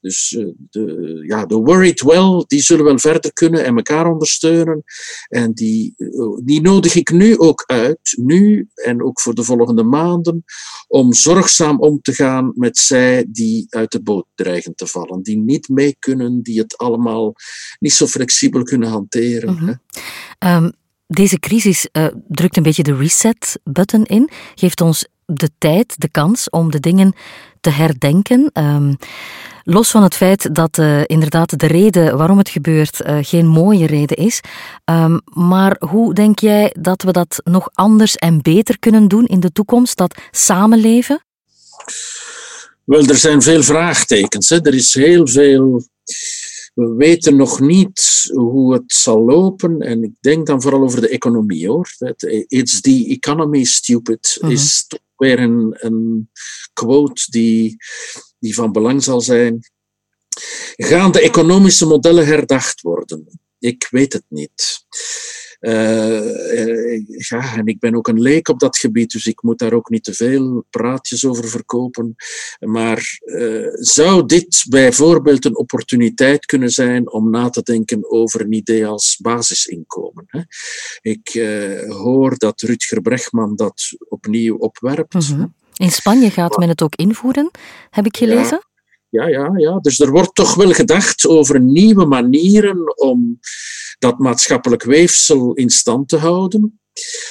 Dus 0.00 0.32
uh, 0.32 0.46
de, 0.70 1.24
ja, 1.26 1.46
de 1.46 1.54
worried 1.54 2.02
well, 2.02 2.44
die 2.46 2.62
zullen 2.62 2.84
wel 2.84 2.98
verder 2.98 3.32
kunnen 3.32 3.64
en 3.64 3.76
elkaar 3.76 4.06
ondersteunen. 4.06 4.84
En 5.28 5.52
die, 5.52 5.94
uh, 5.96 6.38
die 6.44 6.60
nodig 6.60 6.94
ik 6.94 7.10
nu 7.10 7.38
ook 7.38 7.64
uit, 7.66 8.14
nu 8.22 8.68
en 8.74 9.02
ook 9.02 9.20
voor 9.20 9.34
de 9.34 9.44
volgende 9.44 9.82
maanden, 9.82 10.44
om 10.88 11.12
zorgzaam 11.12 11.80
om 11.80 12.00
te 12.00 12.12
gaan 12.12 12.52
met 12.54 12.78
zij 12.78 13.26
die 13.28 13.66
uit 13.68 13.92
de 13.92 14.02
boot 14.02 14.26
dreigen 14.34 14.74
te 14.74 14.85
vallen, 14.86 15.22
die 15.22 15.38
niet 15.38 15.68
mee 15.68 15.96
kunnen, 15.98 16.42
die 16.42 16.58
het 16.58 16.76
allemaal 16.76 17.34
niet 17.78 17.92
zo 17.92 18.06
flexibel 18.06 18.62
kunnen 18.62 18.88
hanteren. 18.88 19.52
Mm 19.52 19.58
-hmm. 19.58 19.80
um, 20.64 20.72
deze 21.06 21.38
crisis 21.38 21.88
uh, 21.92 22.06
drukt 22.28 22.56
een 22.56 22.62
beetje 22.62 22.82
de 22.82 22.96
reset-button 22.96 24.04
in, 24.04 24.30
geeft 24.54 24.80
ons 24.80 25.06
de 25.24 25.50
tijd, 25.58 26.00
de 26.00 26.08
kans 26.08 26.50
om 26.50 26.70
de 26.70 26.80
dingen 26.80 27.12
te 27.60 27.70
herdenken. 27.70 28.50
Um, 28.52 28.96
los 29.62 29.90
van 29.90 30.02
het 30.02 30.14
feit 30.14 30.54
dat 30.54 30.78
uh, 30.78 31.02
inderdaad 31.06 31.58
de 31.58 31.66
reden 31.66 32.16
waarom 32.16 32.38
het 32.38 32.48
gebeurt 32.48 33.00
uh, 33.06 33.18
geen 33.20 33.46
mooie 33.46 33.86
reden 33.86 34.16
is. 34.16 34.40
Um, 34.84 35.20
maar 35.24 35.76
hoe 35.88 36.14
denk 36.14 36.38
jij 36.38 36.74
dat 36.78 37.02
we 37.02 37.12
dat 37.12 37.40
nog 37.44 37.68
anders 37.72 38.16
en 38.16 38.42
beter 38.42 38.78
kunnen 38.78 39.08
doen 39.08 39.24
in 39.24 39.40
de 39.40 39.52
toekomst, 39.52 39.96
dat 39.96 40.20
samenleven? 40.30 41.25
Wel, 42.86 43.06
er 43.06 43.16
zijn 43.16 43.42
veel 43.42 43.62
vraagtekens. 43.62 44.48
Hè. 44.48 44.60
Er 44.62 44.74
is 44.74 44.94
heel 44.94 45.26
veel. 45.26 45.86
We 46.74 46.94
weten 46.94 47.36
nog 47.36 47.60
niet 47.60 48.30
hoe 48.32 48.72
het 48.72 48.92
zal 48.92 49.24
lopen. 49.24 49.80
En 49.80 50.02
ik 50.02 50.12
denk 50.20 50.46
dan 50.46 50.62
vooral 50.62 50.82
over 50.82 51.00
de 51.00 51.08
economie 51.08 51.68
hoor. 51.68 51.88
It's 52.48 52.80
the 52.80 53.06
economy, 53.08 53.64
stupid. 53.64 54.38
Mm 54.40 54.50
Is 54.50 54.84
toch 54.86 55.00
weer 55.16 55.38
een, 55.38 55.76
een 55.78 56.30
quote 56.72 57.30
die, 57.30 57.76
die 58.38 58.54
van 58.54 58.72
belang 58.72 59.02
zal 59.02 59.20
zijn. 59.20 59.70
Gaan 60.76 61.12
de 61.12 61.20
economische 61.20 61.86
modellen 61.86 62.26
herdacht 62.26 62.80
worden? 62.80 63.40
Ik 63.58 63.88
weet 63.90 64.12
het 64.12 64.24
niet. 64.28 64.84
Uh, 65.66 66.96
ja, 67.28 67.56
en 67.56 67.66
ik 67.66 67.78
ben 67.78 67.94
ook 67.94 68.08
een 68.08 68.20
leek 68.20 68.48
op 68.48 68.60
dat 68.60 68.76
gebied, 68.76 69.10
dus 69.10 69.26
ik 69.26 69.42
moet 69.42 69.58
daar 69.58 69.72
ook 69.72 69.88
niet 69.88 70.04
te 70.04 70.14
veel 70.14 70.66
praatjes 70.70 71.24
over 71.24 71.48
verkopen. 71.48 72.14
Maar 72.58 73.18
uh, 73.24 73.66
zou 73.72 74.26
dit 74.26 74.64
bijvoorbeeld 74.68 75.44
een 75.44 75.56
opportuniteit 75.56 76.46
kunnen 76.46 76.70
zijn 76.70 77.12
om 77.12 77.30
na 77.30 77.50
te 77.50 77.62
denken 77.62 78.10
over 78.10 78.40
een 78.40 78.52
idee 78.52 78.86
als 78.86 79.18
basisinkomen? 79.22 80.24
Hè? 80.26 80.40
Ik 81.00 81.34
uh, 81.34 81.92
hoor 81.92 82.38
dat 82.38 82.60
Rutger 82.60 83.02
Bregman 83.02 83.56
dat 83.56 83.82
opnieuw 84.08 84.56
opwerpt. 84.56 85.14
Mm 85.14 85.20
-hmm. 85.20 85.54
In 85.76 85.90
Spanje 85.90 86.30
gaat 86.30 86.56
men 86.56 86.68
het 86.68 86.82
ook 86.82 86.94
invoeren, 86.94 87.50
heb 87.90 88.06
ik 88.06 88.16
gelezen. 88.16 88.60
Ja, 88.62 88.75
ja, 89.08 89.28
ja, 89.28 89.52
ja. 89.56 89.78
Dus 89.78 90.00
er 90.00 90.10
wordt 90.10 90.34
toch 90.34 90.54
wel 90.54 90.72
gedacht 90.72 91.26
over 91.26 91.60
nieuwe 91.60 92.04
manieren 92.04 92.98
om 92.98 93.38
dat 93.98 94.18
maatschappelijk 94.18 94.82
weefsel 94.82 95.54
in 95.54 95.70
stand 95.70 96.08
te 96.08 96.16
houden 96.16 96.80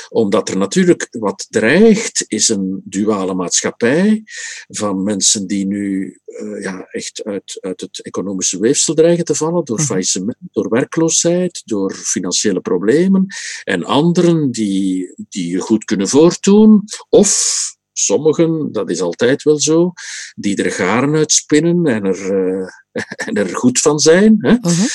omdat 0.10 0.50
er 0.50 0.58
natuurlijk 0.58 1.08
wat 1.12 1.46
dreigt, 1.50 2.26
is 2.28 2.50
een 2.50 2.82
duale 2.84 3.34
maatschappij 3.34 4.24
van 4.68 5.04
mensen 5.04 5.48
die 5.48 5.66
nu 5.66 6.20
uh, 6.26 6.64
ja, 6.64 6.88
echt 6.92 7.24
uit, 7.24 7.58
uit 7.62 7.82
het 7.82 8.02
economische 8.02 8.60
weefsel 8.60 8.94
dreigen 8.94 9.26
te 9.26 9.36
vallen 9.36 9.66
door 9.66 9.78
mhm. 9.78 9.86
faillissement, 9.86 10.38
door 10.52 10.70
werkloosheid, 10.70 11.62
door 11.66 11.94
financiële 11.94 12.62
problemen. 12.62 13.26
En 13.64 13.84
anderen 13.84 14.52
die, 14.52 15.14
die 15.30 15.60
goed 15.60 15.84
kunnen 15.84 16.08
voortdoen, 16.08 16.84
of 17.10 17.62
sommigen, 17.98 18.72
dat 18.72 18.90
is 18.90 19.02
altijd 19.02 19.44
wel 19.44 19.60
zo, 19.60 19.94
die 20.36 20.64
er 20.64 20.72
garen 20.72 21.16
uitspinnen 21.16 21.86
en 21.86 22.04
er, 22.04 22.34
uh, 22.34 22.68
en 23.28 23.34
er 23.34 23.56
goed 23.56 23.80
van 23.80 24.00
zijn. 24.00 24.38
Hè? 24.40 24.52
Uh 24.52 24.86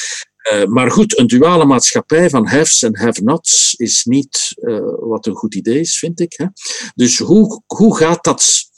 uh, 0.52 0.64
maar 0.64 0.90
goed, 0.90 1.18
een 1.18 1.26
duale 1.26 1.64
maatschappij 1.64 2.30
van 2.30 2.46
haves 2.46 2.82
en 2.82 2.98
have-nots 2.98 3.74
is 3.74 4.04
niet 4.04 4.52
uh, 4.56 4.80
wat 4.98 5.26
een 5.26 5.34
goed 5.34 5.54
idee 5.54 5.80
is, 5.80 5.98
vind 5.98 6.20
ik. 6.20 6.32
Hè? 6.36 6.46
Dus 6.94 7.18
hoe, 7.18 7.62
hoe 7.66 7.96
gaat 7.96 8.24
dat 8.24 8.68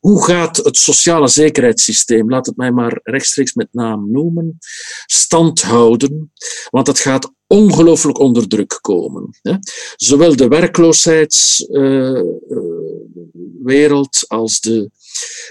hoe 0.00 0.24
gaat 0.24 0.56
het 0.56 0.76
sociale 0.76 1.28
zekerheidssysteem, 1.28 2.30
laat 2.30 2.46
het 2.46 2.56
mij 2.56 2.72
maar 2.72 3.00
rechtstreeks 3.02 3.54
met 3.54 3.68
naam 3.72 4.10
noemen, 4.10 4.58
stand 5.06 5.62
houden? 5.62 6.32
Want 6.70 6.86
het 6.86 6.98
gaat 6.98 7.32
ongelooflijk 7.46 8.18
onder 8.18 8.48
druk 8.48 8.78
komen. 8.80 9.38
Hè? 9.42 9.54
Zowel 9.96 10.36
de 10.36 10.48
werkloosheidswereld 10.48 12.42
uh, 12.48 12.79
als 14.28 14.60
de 14.60 14.90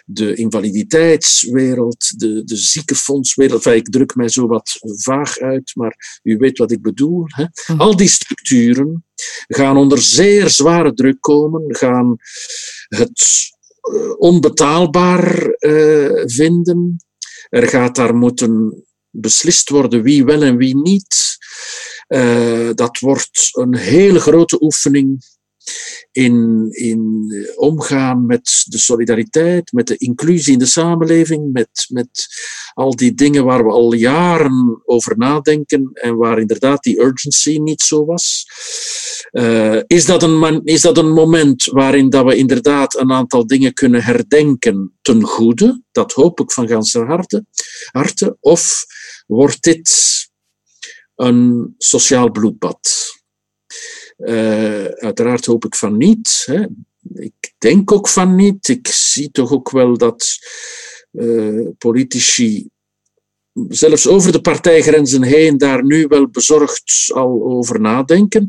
de 0.05 0.35
invaliditeitswereld, 0.35 2.19
de, 2.19 2.43
de 2.43 2.55
ziekenfondswereld. 2.55 3.65
Enfin, 3.65 3.79
ik 3.79 3.91
druk 3.91 4.15
mij 4.15 4.29
zo 4.29 4.47
wat 4.47 4.77
vaag 4.81 5.37
uit, 5.37 5.71
maar 5.75 6.19
u 6.23 6.37
weet 6.37 6.57
wat 6.57 6.71
ik 6.71 6.81
bedoel. 6.81 7.23
Hè? 7.25 7.45
Mhm. 7.67 7.81
Al 7.81 7.95
die 7.95 8.07
structuren 8.07 9.05
gaan 9.47 9.77
onder 9.77 10.01
zeer 10.01 10.49
zware 10.49 10.93
druk 10.93 11.21
komen, 11.21 11.75
gaan 11.75 12.15
het 12.87 13.23
eh, 13.81 14.19
onbetaalbaar 14.19 15.55
uh, 15.59 16.23
vinden. 16.25 17.05
Er 17.49 17.67
gaat 17.67 17.95
daar 17.95 18.15
moeten 18.15 18.83
beslist 19.09 19.69
worden 19.69 20.01
wie 20.01 20.25
wel 20.25 20.41
en 20.41 20.57
wie 20.57 20.75
niet. 20.77 21.37
Uh, 22.07 22.69
dat 22.73 22.99
wordt 22.99 23.49
een 23.51 23.75
hele 23.75 24.19
grote 24.19 24.61
oefening 24.61 25.23
in, 26.11 26.67
in 26.71 27.31
omgaan 27.55 28.25
met 28.25 28.65
de 28.67 28.77
solidariteit, 28.77 29.71
met 29.71 29.87
de 29.87 29.97
inclusie 29.97 30.53
in 30.53 30.59
de 30.59 30.65
samenleving, 30.65 31.51
met, 31.51 31.85
met 31.87 32.27
al 32.73 32.95
die 32.95 33.13
dingen 33.13 33.45
waar 33.45 33.63
we 33.65 33.71
al 33.71 33.93
jaren 33.93 34.81
over 34.85 35.17
nadenken 35.17 35.89
en 35.93 36.15
waar 36.15 36.39
inderdaad 36.39 36.83
die 36.83 37.01
urgency 37.01 37.57
niet 37.57 37.81
zo 37.81 38.05
was. 38.05 38.45
Uh, 39.31 39.79
is, 39.87 40.05
dat 40.05 40.23
een 40.23 40.61
is 40.63 40.81
dat 40.81 40.97
een 40.97 41.11
moment 41.11 41.65
waarin 41.65 42.09
dat 42.09 42.25
we 42.25 42.35
inderdaad 42.35 42.95
een 42.95 43.11
aantal 43.11 43.47
dingen 43.47 43.73
kunnen 43.73 44.03
herdenken 44.03 44.97
ten 45.01 45.23
goede? 45.23 45.83
Dat 45.91 46.11
hoop 46.11 46.39
ik 46.39 46.51
van 46.51 46.67
ganse 46.67 46.99
harte. 46.99 47.45
harte. 47.91 48.37
Of 48.39 48.85
wordt 49.27 49.63
dit 49.63 49.89
een 51.15 51.73
sociaal 51.77 52.31
bloedbad? 52.31 52.79
Uh, 54.19 54.85
uiteraard 54.85 55.45
hoop 55.45 55.65
ik 55.65 55.75
van 55.75 55.97
niet. 55.97 56.43
Hè. 56.45 56.65
Ik 57.13 57.53
denk 57.57 57.91
ook 57.91 58.07
van 58.07 58.35
niet. 58.35 58.67
Ik 58.67 58.87
zie 58.87 59.31
toch 59.31 59.51
ook 59.51 59.71
wel 59.71 59.97
dat 59.97 60.37
uh, 61.11 61.67
politici, 61.77 62.69
zelfs 63.67 64.07
over 64.07 64.31
de 64.31 64.41
partijgrenzen 64.41 65.23
heen, 65.23 65.57
daar 65.57 65.85
nu 65.85 66.07
wel 66.07 66.29
bezorgd 66.29 67.11
al 67.13 67.43
over 67.43 67.79
nadenken. 67.79 68.47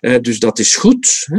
Uh, 0.00 0.18
dus 0.20 0.38
dat 0.38 0.58
is 0.58 0.76
goed. 0.76 1.24
Hè. 1.24 1.38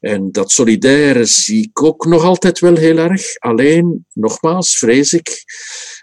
En 0.00 0.32
dat 0.32 0.50
solidaire 0.50 1.24
zie 1.24 1.62
ik 1.62 1.82
ook 1.82 2.06
nog 2.06 2.22
altijd 2.22 2.58
wel 2.58 2.76
heel 2.76 2.96
erg. 2.98 3.38
Alleen, 3.38 4.06
nogmaals, 4.12 4.78
vrees 4.78 5.12
ik 5.12 5.44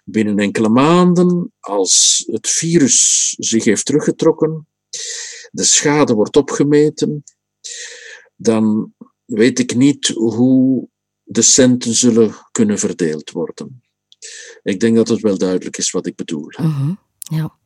binnen 0.04 0.38
enkele 0.40 0.70
maanden, 0.70 1.52
als 1.60 2.24
het 2.32 2.50
virus 2.50 3.36
zich 3.40 3.64
heeft 3.64 3.86
teruggetrokken 3.86 4.68
de 5.56 5.64
schade 5.64 6.14
wordt 6.14 6.36
opgemeten, 6.36 7.24
dan 8.36 8.94
weet 9.26 9.60
ik 9.60 9.76
niet 9.76 10.08
hoe 10.08 10.88
de 11.24 11.42
centen 11.42 11.94
zullen 11.94 12.36
kunnen 12.52 12.80
verdeeld 12.80 13.32
worden. 13.32 13.84
Ik 14.64 14.80
denk 14.80 14.96
dat 14.96 15.08
het 15.08 15.22
wel 15.22 15.38
duidelijk 15.38 15.78
is 15.78 15.92
wat 15.92 16.06
ik 16.06 16.16
bedoel. 16.16 16.52
Mhm, 16.58 16.94
ja. 17.18 17.58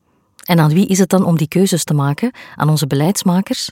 En 0.44 0.58
aan 0.58 0.72
wie 0.72 0.86
is 0.86 0.98
het 0.98 1.08
dan 1.08 1.24
om 1.24 1.36
die 1.36 1.48
keuzes 1.48 1.84
te 1.84 1.94
maken? 1.94 2.32
Aan 2.56 2.68
onze 2.68 2.86
beleidsmakers? 2.86 3.70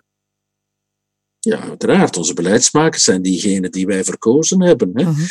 Ja, 1.39 1.61
uiteraard. 1.61 2.17
Onze 2.17 2.35
beleidsmakers 2.35 3.05
zijn 3.05 3.23
diegenen 3.23 3.71
die 3.71 3.87
wij 3.87 4.05
verkozen 4.05 4.63
hebben. 4.63 4.91
Hè. 4.93 5.03
Mhm. 5.03 5.25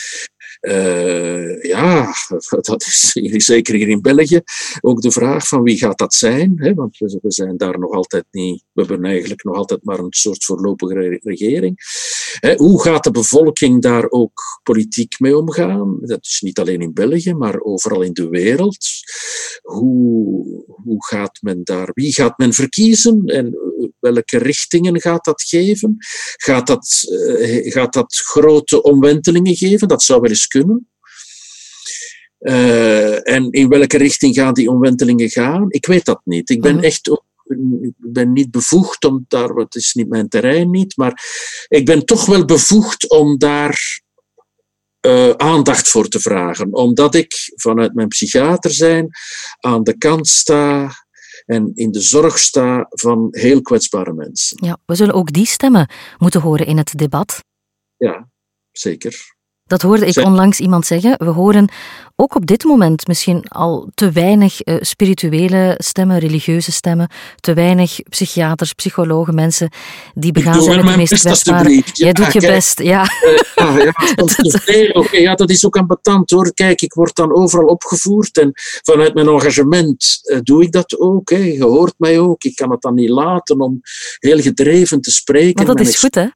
Uh, 0.61 1.63
ja, 1.63 2.13
dat 2.69 2.81
is 2.81 3.11
zeker 3.45 3.75
hier 3.75 3.87
in 3.87 4.01
België 4.01 4.41
ook 4.81 5.01
de 5.01 5.11
vraag 5.11 5.47
van 5.47 5.63
wie 5.63 5.77
gaat 5.77 5.97
dat 5.97 6.13
zijn. 6.13 6.53
Hè? 6.55 6.73
Want 6.73 6.97
we, 6.97 7.19
zijn 7.21 7.57
daar 7.57 7.79
nog 7.79 7.91
altijd 7.91 8.25
niet, 8.31 8.63
we 8.71 8.81
hebben 8.81 9.05
eigenlijk 9.09 9.43
nog 9.43 9.55
altijd 9.55 9.83
maar 9.83 9.99
een 9.99 10.07
soort 10.09 10.45
voorlopige 10.45 11.19
regering. 11.23 11.75
Hè? 12.39 12.55
Hoe 12.55 12.81
gaat 12.81 13.03
de 13.03 13.11
bevolking 13.11 13.81
daar 13.81 14.09
ook 14.09 14.41
politiek 14.63 15.19
mee 15.19 15.37
omgaan? 15.37 15.97
Dat 16.01 16.25
is 16.25 16.41
niet 16.41 16.59
alleen 16.59 16.81
in 16.81 16.93
België, 16.93 17.33
maar 17.33 17.59
overal 17.59 18.01
in 18.01 18.13
de 18.13 18.29
wereld. 18.29 18.85
Hoe, 19.61 20.63
hoe 20.83 21.05
gaat 21.05 21.37
men 21.41 21.63
daar, 21.63 21.89
wie 21.93 22.13
gaat 22.13 22.37
men 22.37 22.53
verkiezen 22.53 23.25
en 23.25 23.57
welke 23.99 24.37
richtingen 24.37 25.01
gaat 25.01 25.25
dat 25.25 25.43
geven? 25.43 25.95
Gaat 26.35 26.67
dat, 26.67 27.05
uh, 27.09 27.71
gaat 27.71 27.93
dat 27.93 28.15
grote 28.15 28.81
omwentelingen 28.81 29.55
geven? 29.55 29.87
Dat 29.87 30.03
zou 30.03 30.21
wel 30.21 30.29
eens 30.29 30.47
kunnen. 30.47 30.89
Uh, 32.39 33.29
en 33.29 33.51
in 33.51 33.67
welke 33.67 33.97
richting 33.97 34.35
gaan 34.35 34.53
die 34.53 34.69
omwentelingen 34.69 35.29
gaan? 35.29 35.65
Ik 35.67 35.85
weet 35.85 36.05
dat 36.05 36.21
niet. 36.23 36.49
Ik 36.49 36.61
ben 36.61 36.75
-huh. 36.75 36.85
echt 36.85 37.09
ik 37.81 37.93
ben 37.97 38.33
niet 38.33 38.51
bevoegd 38.51 39.05
om 39.05 39.25
daar, 39.27 39.49
het 39.49 39.75
is 39.75 39.93
niet 39.93 40.09
mijn 40.09 40.29
terrein 40.29 40.69
niet, 40.69 40.97
maar 40.97 41.23
ik 41.67 41.85
ben 41.85 42.05
toch 42.05 42.25
wel 42.25 42.45
bevoegd 42.45 43.09
om 43.09 43.37
daar 43.37 44.01
uh, 45.01 45.29
aandacht 45.29 45.87
voor 45.87 46.07
te 46.07 46.19
vragen, 46.19 46.73
omdat 46.73 47.15
ik 47.15 47.33
vanuit 47.55 47.93
mijn 47.93 48.07
psychiater 48.07 48.71
zijn 48.71 49.09
aan 49.59 49.83
de 49.83 49.97
kant 49.97 50.27
sta 50.27 50.91
en 51.47 51.71
in 51.75 51.91
de 51.91 52.01
zorg 52.01 52.39
sta 52.39 52.85
van 52.89 53.27
heel 53.31 53.61
kwetsbare 53.61 54.13
mensen. 54.13 54.65
Ja, 54.65 54.77
we 54.85 54.95
zullen 54.95 55.13
ook 55.13 55.31
die 55.31 55.45
stemmen 55.45 55.89
moeten 56.17 56.41
horen 56.41 56.65
in 56.65 56.77
het 56.77 56.97
debat. 56.97 57.43
Ja, 57.97 58.29
zeker. 58.71 59.36
Dat 59.67 59.81
hoorde 59.81 60.05
ik 60.05 60.17
onlangs 60.17 60.59
iemand 60.59 60.85
zeggen. 60.85 61.15
We 61.17 61.29
horen 61.29 61.69
ook 62.15 62.35
op 62.35 62.45
dit 62.45 62.63
moment 62.63 63.07
misschien 63.07 63.47
al 63.47 63.89
te 63.95 64.11
weinig 64.11 64.67
uh, 64.67 64.75
spirituele 64.79 65.75
stemmen, 65.77 66.19
religieuze 66.19 66.71
stemmen, 66.71 67.09
te 67.39 67.53
weinig 67.53 67.99
psychiaters, 68.09 68.73
psychologen, 68.73 69.35
mensen 69.35 69.69
die 70.13 70.31
begaan 70.31 70.61
zijn 70.61 70.85
met 70.85 70.91
de 70.91 70.97
meest 70.97 71.19
kwetsbare. 71.19 71.83
Jij 71.93 72.13
doet 72.13 72.33
je 72.33 72.39
best, 72.39 72.81
ja. 72.81 73.07
Ah, 73.55 73.77
ja, 75.11 75.35
dat 75.35 75.49
is 75.49 75.65
ook 75.65 75.77
ambetant 75.77 76.29
hoor. 76.29 76.53
Kijk, 76.53 76.81
ik 76.81 76.93
word 76.93 77.15
dan 77.15 77.35
overal 77.35 77.65
opgevoerd 77.65 78.37
en 78.37 78.51
vanuit 78.83 79.13
mijn 79.13 79.27
engagement 79.27 80.19
uh, 80.23 80.39
doe 80.43 80.63
ik 80.63 80.71
dat 80.71 80.99
ook. 80.99 81.29
Hè. 81.29 81.37
Je 81.37 81.63
hoort 81.63 81.93
mij 81.97 82.19
ook. 82.19 82.43
Ik 82.43 82.55
kan 82.55 82.71
het 82.71 82.81
dan 82.81 82.93
niet 82.93 83.09
laten 83.09 83.61
om 83.61 83.81
heel 84.19 84.39
gedreven 84.39 85.01
te 85.01 85.11
spreken. 85.11 85.65
Maar 85.65 85.75
dat 85.75 85.87
is 85.87 85.99
goed, 85.99 86.15
hè? 86.15 86.27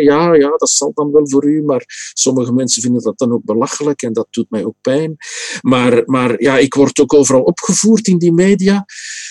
Ja, 0.00 0.34
ja, 0.34 0.56
dat 0.56 0.70
zal 0.70 0.92
dan 0.94 1.12
wel 1.12 1.28
voor 1.28 1.44
u, 1.44 1.62
maar 1.62 1.84
sommige 2.12 2.52
mensen 2.52 2.82
vinden 2.82 3.02
dat 3.02 3.18
dan 3.18 3.32
ook 3.32 3.44
belachelijk 3.44 4.02
en 4.02 4.12
dat 4.12 4.26
doet 4.30 4.50
mij 4.50 4.64
ook 4.64 4.76
pijn. 4.80 5.16
Maar, 5.60 6.02
maar 6.04 6.42
ja, 6.42 6.58
ik 6.58 6.74
word 6.74 7.00
ook 7.00 7.14
overal 7.14 7.42
opgevoerd 7.42 8.06
in 8.06 8.18
die 8.18 8.32
media. 8.32 8.84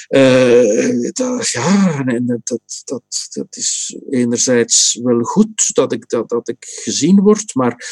Uh, 0.09 1.11
dat, 1.11 1.49
ja, 1.49 2.03
en 2.05 2.41
dat, 2.43 2.83
dat, 2.83 3.03
dat 3.29 3.55
is 3.55 3.97
enerzijds 4.09 4.99
wel 5.03 5.21
goed 5.21 5.69
dat 5.73 5.91
ik, 5.91 6.09
dat, 6.09 6.29
dat 6.29 6.47
ik 6.47 6.65
gezien 6.83 7.19
word, 7.19 7.55
maar 7.55 7.85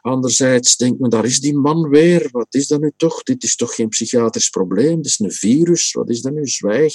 anderzijds 0.00 0.76
denkt 0.76 1.00
men, 1.00 1.10
daar 1.10 1.24
is 1.24 1.40
die 1.40 1.56
man 1.56 1.88
weer. 1.88 2.28
Wat 2.30 2.54
is 2.54 2.66
dat 2.66 2.80
nu 2.80 2.92
toch? 2.96 3.22
Dit 3.22 3.42
is 3.42 3.56
toch 3.56 3.74
geen 3.74 3.88
psychiatrisch 3.88 4.48
probleem? 4.48 4.96
Dit 4.96 5.06
is 5.06 5.18
een 5.18 5.32
virus. 5.32 5.92
Wat 5.92 6.10
is 6.10 6.20
dat 6.20 6.32
nu? 6.32 6.46
Zwijg. 6.46 6.94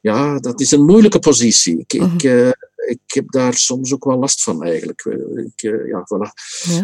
Ja, 0.00 0.38
dat 0.38 0.60
is 0.60 0.70
een 0.70 0.84
moeilijke 0.84 1.18
positie. 1.18 1.78
Ik, 1.78 1.92
ik, 1.92 2.00
mhm. 2.00 2.26
eh, 2.26 2.50
ik 2.88 3.00
heb 3.06 3.30
daar 3.30 3.54
soms 3.54 3.94
ook 3.94 4.04
wel 4.04 4.18
last 4.18 4.42
van 4.42 4.62
eigenlijk. 4.62 5.04
Ik, 5.54 5.62
uh, 5.62 5.88
ja, 5.88 6.06
voilà. 6.06 6.30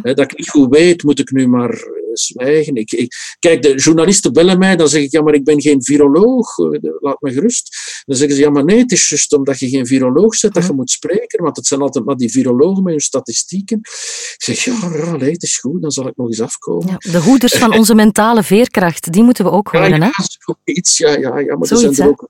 Ja. 0.03 0.15
Dat 0.15 0.31
ik 0.31 0.39
niet 0.39 0.51
goed 0.51 0.75
weet, 0.77 1.03
moet 1.03 1.19
ik 1.19 1.31
nu 1.31 1.49
maar 1.49 1.85
zwijgen. 2.19 2.75
Ik, 2.75 2.93
ik, 2.93 3.15
kijk, 3.39 3.63
de 3.63 3.75
journalisten 3.75 4.33
bellen 4.33 4.59
mij, 4.59 4.77
dan 4.77 4.89
zeg 4.89 5.03
ik, 5.03 5.11
ja, 5.11 5.23
maar 5.23 5.35
ik 5.35 5.45
ben 5.45 5.61
geen 5.61 5.83
viroloog, 5.83 6.59
eh, 6.59 6.93
laat 7.01 7.21
me 7.21 7.33
gerust. 7.33 7.77
Dan 8.05 8.17
zeggen 8.17 8.37
ze, 8.37 8.43
ja, 8.43 8.51
maar 8.51 8.65
nee, 8.65 8.79
het 8.79 8.93
is 8.93 9.09
juist 9.09 9.33
omdat 9.33 9.59
je 9.59 9.69
geen 9.69 9.87
viroloog 9.87 10.41
bent 10.41 10.55
dat 10.55 10.67
je 10.67 10.73
moet 10.73 10.91
spreken, 10.91 11.43
want 11.43 11.57
het 11.57 11.67
zijn 11.67 11.81
altijd 11.81 12.05
maar 12.05 12.17
die 12.17 12.31
virologen 12.31 12.83
met 12.83 12.93
hun 12.93 13.01
statistieken. 13.01 13.79
Ik 13.79 14.37
zeg, 14.37 14.65
ja, 14.65 15.19
het 15.19 15.43
is 15.43 15.59
goed, 15.59 15.83
dan 15.83 15.91
zal 15.91 16.07
ik 16.07 16.17
nog 16.17 16.27
eens 16.27 16.41
afkomen. 16.41 16.89
Ja, 16.89 17.13
de 17.13 17.21
hoeders 17.21 17.53
van 17.53 17.73
onze 17.79 17.95
mentale 17.95 18.43
veerkracht, 18.43 19.13
die 19.13 19.23
moeten 19.23 19.45
we 19.45 19.51
ook 19.51 19.69
horen, 19.69 19.99
ja, 19.99 20.11
hè? 20.13 20.73
Iets, 20.73 20.99
ja, 20.99 21.11
ja, 21.11 21.39
ja, 21.39 21.57
maar 21.57 21.67
Zoiets, 21.67 21.87
er 21.87 21.95
zijn 21.95 22.09
er 22.09 22.13
ook 22.13 22.29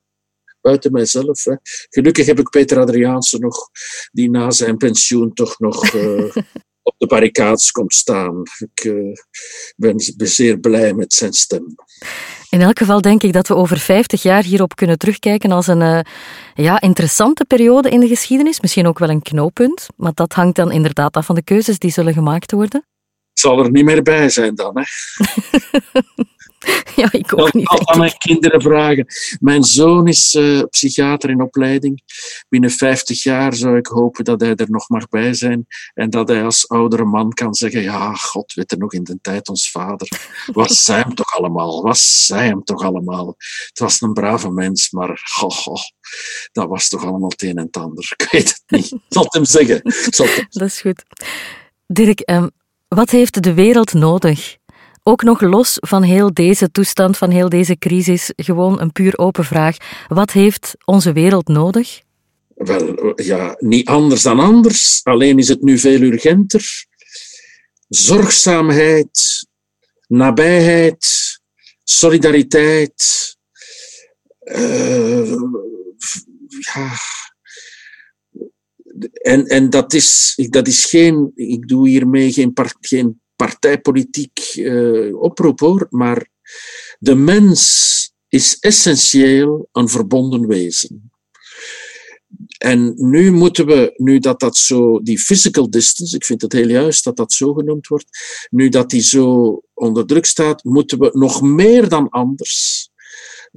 buiten 0.67 0.93
mijzelf. 0.93 1.45
Hè. 1.45 1.55
Gelukkig 1.91 2.27
heb 2.27 2.39
ik 2.39 2.51
Peter 2.51 2.79
Adriaanse 2.79 3.39
nog, 3.39 3.69
die 4.13 4.31
na 4.31 4.51
zijn 4.51 4.77
pensioen 4.77 5.33
toch 5.33 5.59
nog 5.59 5.95
uh, 5.95 6.25
op 6.89 6.95
de 6.99 7.07
barricades 7.07 7.71
komt 7.71 7.95
staan. 7.95 8.43
Ik 8.59 8.85
uh, 8.85 9.13
ben, 9.77 9.95
zeer 10.17 10.59
blij 10.59 10.95
met 10.95 11.15
zijn 11.15 11.33
stem. 11.33 11.75
In 12.51 12.61
elk 12.61 12.79
geval 12.79 13.01
denk 13.01 13.23
ik 13.23 13.33
dat 13.33 13.49
we 13.49 13.55
over 13.55 13.79
50 13.79 14.23
jaar 14.23 14.43
hierop 14.43 14.77
kunnen 14.77 14.99
terugkijken 14.99 15.53
als 15.53 15.67
een 15.67 15.81
uh, 15.81 16.01
ja, 16.55 16.81
interessante 16.81 17.45
periode 17.45 17.91
in 17.91 18.01
de 18.01 18.09
geschiedenis. 18.09 18.61
Misschien 18.61 18.87
ook 18.87 18.99
wel 18.99 19.09
een 19.09 19.23
knooppunt, 19.23 19.87
maar 19.97 20.13
dat 20.15 20.33
hangt 20.33 20.57
dan 20.57 20.73
inderdaad 20.73 21.17
af 21.17 21.27
van 21.27 21.35
de 21.35 21.45
keuzes 21.45 21.79
die 21.79 21.91
zullen 21.91 22.13
gemaakt 22.13 22.53
worden. 22.53 22.81
Ik 23.33 23.43
zal 23.43 23.65
er 23.65 23.71
niet 23.71 23.85
meer 23.85 24.03
bij 24.03 24.29
zijn 24.29 24.55
dan. 24.55 24.79
Hè. 24.79 24.85
Ja, 26.97 27.13
ik 27.13 27.39
ook 27.39 27.53
niet. 27.53 27.73
Ik 27.73 27.89
aan 27.89 27.99
mijn 27.99 28.19
kinderen 28.19 28.63
vragen. 28.63 29.07
Mijn 29.41 29.65
zoon 29.65 30.09
is 30.09 30.35
uh, 30.35 30.63
psychiater 30.71 31.31
in 31.31 31.41
opleiding. 31.41 32.03
Binnen 32.49 32.71
50 32.71 33.23
jaar 33.23 33.55
zou 33.55 33.77
ik 33.77 33.87
hopen 33.87 34.25
dat 34.25 34.41
hij 34.41 34.55
er 34.55 34.71
nog 34.71 34.89
mag 34.89 35.09
bij 35.09 35.35
zijn. 35.35 35.67
En 35.95 36.11
dat 36.11 36.29
hij 36.29 36.45
als 36.45 36.69
oudere 36.69 37.05
man 37.05 37.33
kan 37.33 37.55
zeggen: 37.55 37.83
Ja, 37.83 38.15
God 38.15 38.53
weet 38.55 38.73
er 38.73 38.79
nog 38.79 38.93
in 38.93 39.05
de 39.05 39.19
tijd 39.21 39.49
ons 39.49 39.71
vader. 39.71 40.09
Wat 40.53 40.73
zei 40.87 41.03
hem 41.03 41.15
toch 41.15 41.37
allemaal? 41.37 41.83
Wat 41.83 41.99
zei 41.99 42.49
hem 42.49 42.65
toch 42.65 42.83
allemaal? 42.83 43.35
Het 43.69 43.79
was 43.79 44.01
een 44.01 44.13
brave 44.13 44.51
mens, 44.51 44.91
maar 44.91 45.21
dat 46.53 46.69
was 46.69 46.89
toch 46.89 47.05
allemaal 47.05 47.29
het 47.29 47.43
een 47.43 47.57
en 47.57 47.65
het 47.65 47.77
ander. 47.77 48.13
Ik 48.17 48.29
weet 48.31 48.49
het 48.49 48.63
niet. 48.67 48.93
Ik 48.93 49.01
zal 49.09 49.23
het 49.23 49.33
hem 49.33 49.45
zeggen. 49.45 49.81
Dat 50.49 50.69
is 50.69 50.81
goed. 50.81 51.03
Dirk, 51.87 52.31
um, 52.31 52.51
wat 52.89 53.11
heeft 53.11 53.43
de 53.43 53.55
wereld 53.55 53.93
nodig? 53.93 54.57
Ook 55.09 55.23
nog 55.23 55.41
los 55.41 55.77
van 55.81 56.03
heel 56.03 56.35
deze 56.35 56.71
toestand, 56.71 57.17
van 57.17 57.31
heel 57.31 57.49
deze 57.49 57.79
crisis, 57.79 58.33
gewoon 58.37 58.81
een 58.81 58.93
puur 58.93 59.19
open 59.19 59.45
vraag. 59.45 59.77
Wat 60.09 60.31
heeft 60.31 60.75
onze 60.85 61.13
wereld 61.13 61.49
nodig? 61.49 62.03
Wel, 62.55 63.13
ja, 63.23 63.57
niet 63.59 63.89
anders 63.89 64.23
dan 64.23 64.41
anders. 64.41 65.01
Alleen 65.03 65.39
is 65.39 65.49
het 65.49 65.63
nu 65.63 65.79
veel 65.79 66.01
urgenter. 66.01 66.87
Zorgzaamheid, 67.89 69.47
nabijheid, 70.07 71.07
solidariteit. 71.85 73.37
Uh, 74.45 75.33
ja. 76.75 76.93
En, 79.13 79.47
en 79.47 79.71
dat, 79.71 79.93
is, 79.93 80.35
dat 80.51 80.67
is 80.67 80.85
geen, 80.85 81.33
ik 81.35 81.69
doe 81.69 81.89
hiermee 81.89 82.33
geen, 82.33 82.53
geen 82.81 83.21
partijpolitiek 83.37 84.55
uh, 84.55 85.21
oproep 85.21 85.61
hoor, 85.61 85.87
maar 85.91 86.29
de 86.99 87.15
mens 87.15 88.15
is 88.29 88.59
essentieel 88.59 89.69
een 89.73 89.89
verbonden 89.89 90.47
wezen. 90.47 91.11
En 92.59 92.93
nu 92.97 93.31
moeten 93.31 93.67
we, 93.67 93.93
nu 93.97 94.19
dat 94.19 94.41
dat 94.41 94.57
zo, 94.57 95.01
die 95.03 95.19
physical 95.19 95.71
distance, 95.71 96.17
ik 96.17 96.25
vind 96.25 96.43
het 96.43 96.53
heel 96.53 96.69
juist 96.69 97.05
dat 97.05 97.17
dat 97.17 97.33
zo 97.33 97.53
genoemd 97.53 97.87
wordt, 97.87 98.07
nu 98.51 98.69
dat 98.69 98.91
die 98.91 99.03
zo 99.03 99.61
onder 99.75 100.07
druk 100.07 100.25
staat, 100.25 100.65
moeten 100.65 100.99
we 100.99 101.11
nog 101.13 101.43
meer 101.43 101.89
dan 101.89 102.09
anders 102.09 102.89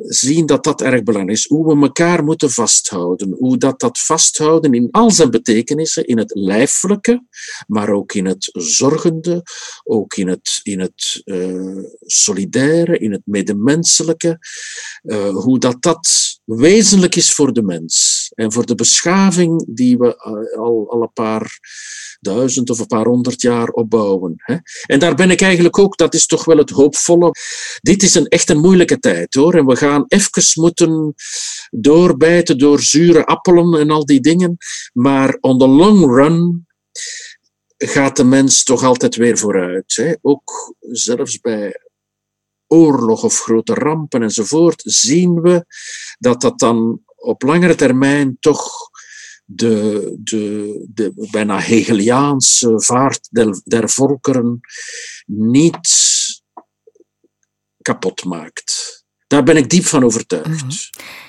zien 0.04 0.46
dat 0.46 0.64
dat 0.64 0.82
erg 0.82 1.04
belangrijk 1.04 1.38
is. 1.38 1.48
Hoe 1.48 1.76
we 1.76 1.82
elkaar 1.82 2.24
moeten 2.24 2.50
vasthouden. 2.50 3.36
Hoe 3.40 3.58
dat, 3.58 3.80
dat 3.80 4.00
vasthouden 4.00 4.74
in 4.74 4.88
al 4.92 5.12
zijn 5.12 5.32
betekenissen, 5.32 6.06
in 6.06 6.18
het 6.18 6.36
lijfelijke, 6.36 7.24
maar 7.68 7.90
ook 7.90 8.14
in 8.14 8.26
het 8.26 8.50
zorgende, 8.54 9.44
ook 9.84 10.16
in 10.16 10.28
het, 10.28 10.60
in 10.64 10.80
het 10.80 11.22
uh, 11.26 11.84
solidaire, 12.06 12.98
in 12.98 13.12
het 13.12 13.22
medemenselijke. 13.26 14.40
Uh, 15.04 15.30
hoe 15.30 15.60
dat 15.60 15.82
dat 15.82 16.29
wezenlijk 16.56 17.16
is 17.16 17.34
voor 17.34 17.54
de 17.54 17.64
mens 17.64 18.28
en 18.36 18.52
voor 18.52 18.66
de 18.66 18.76
beschaving 18.76 19.66
die 19.68 19.98
we 19.98 20.06
uh, 20.06 20.60
al, 20.60 20.90
al 20.90 21.02
een 21.02 21.14
paar 21.14 21.60
duizend 22.20 22.70
of 22.70 22.80
een 22.80 22.88
paar 22.88 23.06
honderd 23.06 23.42
jaar 23.42 23.68
opbouwen. 23.68 24.36
En 24.86 25.00
daar 25.00 25.16
ben 25.16 25.32
ik 25.32 25.42
eigenlijk 25.42 25.80
ook, 25.80 25.98
dat 25.98 26.14
is 26.14 26.26
toch 26.26 26.46
wel 26.46 26.58
het 26.58 26.70
hoopvolle. 26.70 27.32
Dit 27.82 28.04
is 28.04 28.16
een 28.16 28.28
echt 28.28 28.50
een 28.50 28.60
moeilijke 28.60 29.00
tijd 29.00 29.34
hoor. 29.34 29.56
En 29.56 29.66
we 29.66 29.76
gaan 29.76 30.06
even 30.08 30.62
moeten 30.62 31.14
doorbijten 31.70 32.58
door 32.58 32.80
zure 32.80 33.26
appelen 33.26 33.80
en 33.80 33.90
al 33.90 34.06
die 34.06 34.22
dingen. 34.22 34.58
Maar 34.94 35.38
on 35.40 35.60
the 35.60 35.68
long 35.68 36.16
run 36.16 36.68
gaat 37.78 38.16
de 38.16 38.24
mens 38.24 38.64
toch 38.64 38.84
altijd 38.84 39.16
weer 39.16 39.38
vooruit. 39.38 40.18
Ook 40.22 40.76
zelfs 40.80 41.40
bij 41.40 41.89
oorlog 42.70 43.24
of 43.24 43.40
grote 43.40 43.74
rampen 43.74 44.22
enzovoort, 44.22 44.82
zien 44.86 45.42
we 45.42 45.66
dat 46.20 46.42
dat 46.42 46.60
dan 46.60 47.02
op 47.16 47.42
langere 47.42 47.76
termijn 47.76 48.38
toch 48.40 48.90
de, 49.46 50.16
de, 50.20 50.86
de 50.94 51.28
bijna 51.32 51.60
Hegeliaanse 51.60 52.82
vaart 52.82 53.28
der, 53.32 53.62
der 53.64 53.90
volkeren 53.90 54.60
niet 55.26 55.90
kapot 57.82 58.26
maakt. 58.26 59.04
Daar 59.28 59.44
ben 59.44 59.58
ik 59.58 59.70
diep 59.70 59.86
van 59.86 60.04
overtuigd. 60.04 60.64
Mhm. 60.64 60.72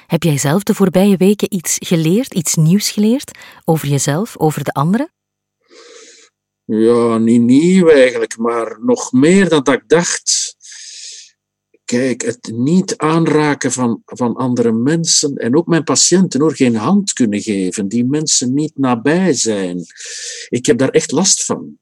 Heb 0.07 0.22
jij 0.22 0.38
zelf 0.38 0.62
de 0.62 0.74
voorbije 0.74 1.16
weken 1.16 1.55
iets 1.55 1.76
geleerd, 1.79 2.35
iets 2.35 2.55
nieuws 2.55 2.90
geleerd 2.90 3.38
over 3.64 3.88
jezelf, 3.88 4.38
over 4.38 4.64
de 4.64 4.72
anderen? 4.72 5.12
Ja, 6.64 7.18
niet 7.18 7.40
nieuw 7.40 7.88
eigenlijk, 7.88 8.38
maar 8.38 8.79
nog 8.81 9.12
meer 9.12 9.48
dan 9.48 9.62
dat 9.62 9.74
ik 9.74 9.88
dacht. 9.88 10.39
Kijk, 11.90 12.22
het 12.22 12.50
niet 12.55 12.96
aanraken 12.96 13.72
van, 13.72 14.03
van 14.05 14.35
andere 14.35 14.72
mensen 14.72 15.37
en 15.37 15.57
ook 15.57 15.66
mijn 15.66 15.85
patiënten 15.85 16.40
hoor, 16.40 16.55
geen 16.55 16.74
hand 16.74 17.12
kunnen 17.12 17.40
geven, 17.40 17.88
die 17.88 18.05
mensen 18.05 18.55
niet 18.55 18.72
nabij 18.79 19.33
zijn. 19.33 19.85
Ik 20.48 20.66
heb 20.66 20.79
daar 20.79 20.88
echt 20.88 21.11
last 21.11 21.44
van. 21.44 21.79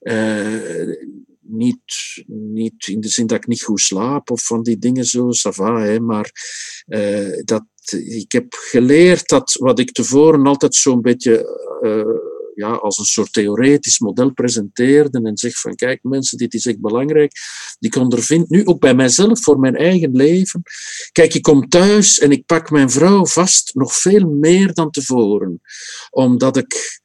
Uh, 0.00 0.96
niet, 1.40 1.78
niet 2.26 2.86
in 2.86 3.00
de 3.00 3.08
zin 3.08 3.26
dat 3.26 3.36
ik 3.36 3.46
niet 3.46 3.62
goed 3.62 3.80
slaap 3.80 4.30
of 4.30 4.46
van 4.46 4.62
die 4.62 4.78
dingen 4.78 5.04
zo, 5.04 5.30
sava, 5.30 5.80
hè, 5.80 6.00
maar 6.00 6.30
uh, 6.86 7.42
dat, 7.44 7.64
ik 8.06 8.32
heb 8.32 8.46
geleerd 8.54 9.28
dat 9.28 9.56
wat 9.58 9.78
ik 9.78 9.92
tevoren 9.92 10.46
altijd 10.46 10.74
zo'n 10.74 11.00
beetje 11.00 11.64
uh, 11.82 12.25
ja, 12.56 12.70
als 12.70 12.98
een 12.98 13.04
soort 13.04 13.32
theoretisch 13.32 13.98
model 13.98 14.32
presenteerde 14.32 15.20
en 15.22 15.36
zegt 15.36 15.60
van 15.60 15.74
kijk 15.74 16.02
mensen, 16.02 16.38
dit 16.38 16.54
is 16.54 16.66
echt 16.66 16.80
belangrijk. 16.80 17.32
Die 17.78 17.90
ik 17.90 17.96
ondervind 17.96 18.48
nu 18.48 18.66
ook 18.66 18.80
bij 18.80 18.94
mijzelf, 18.94 19.42
voor 19.42 19.58
mijn 19.58 19.76
eigen 19.76 20.12
leven. 20.12 20.62
Kijk, 21.12 21.34
ik 21.34 21.42
kom 21.42 21.68
thuis 21.68 22.18
en 22.18 22.30
ik 22.30 22.46
pak 22.46 22.70
mijn 22.70 22.90
vrouw 22.90 23.26
vast 23.26 23.74
nog 23.74 23.94
veel 23.94 24.28
meer 24.28 24.74
dan 24.74 24.90
tevoren. 24.90 25.60
Omdat 26.10 26.56
ik 26.56 27.00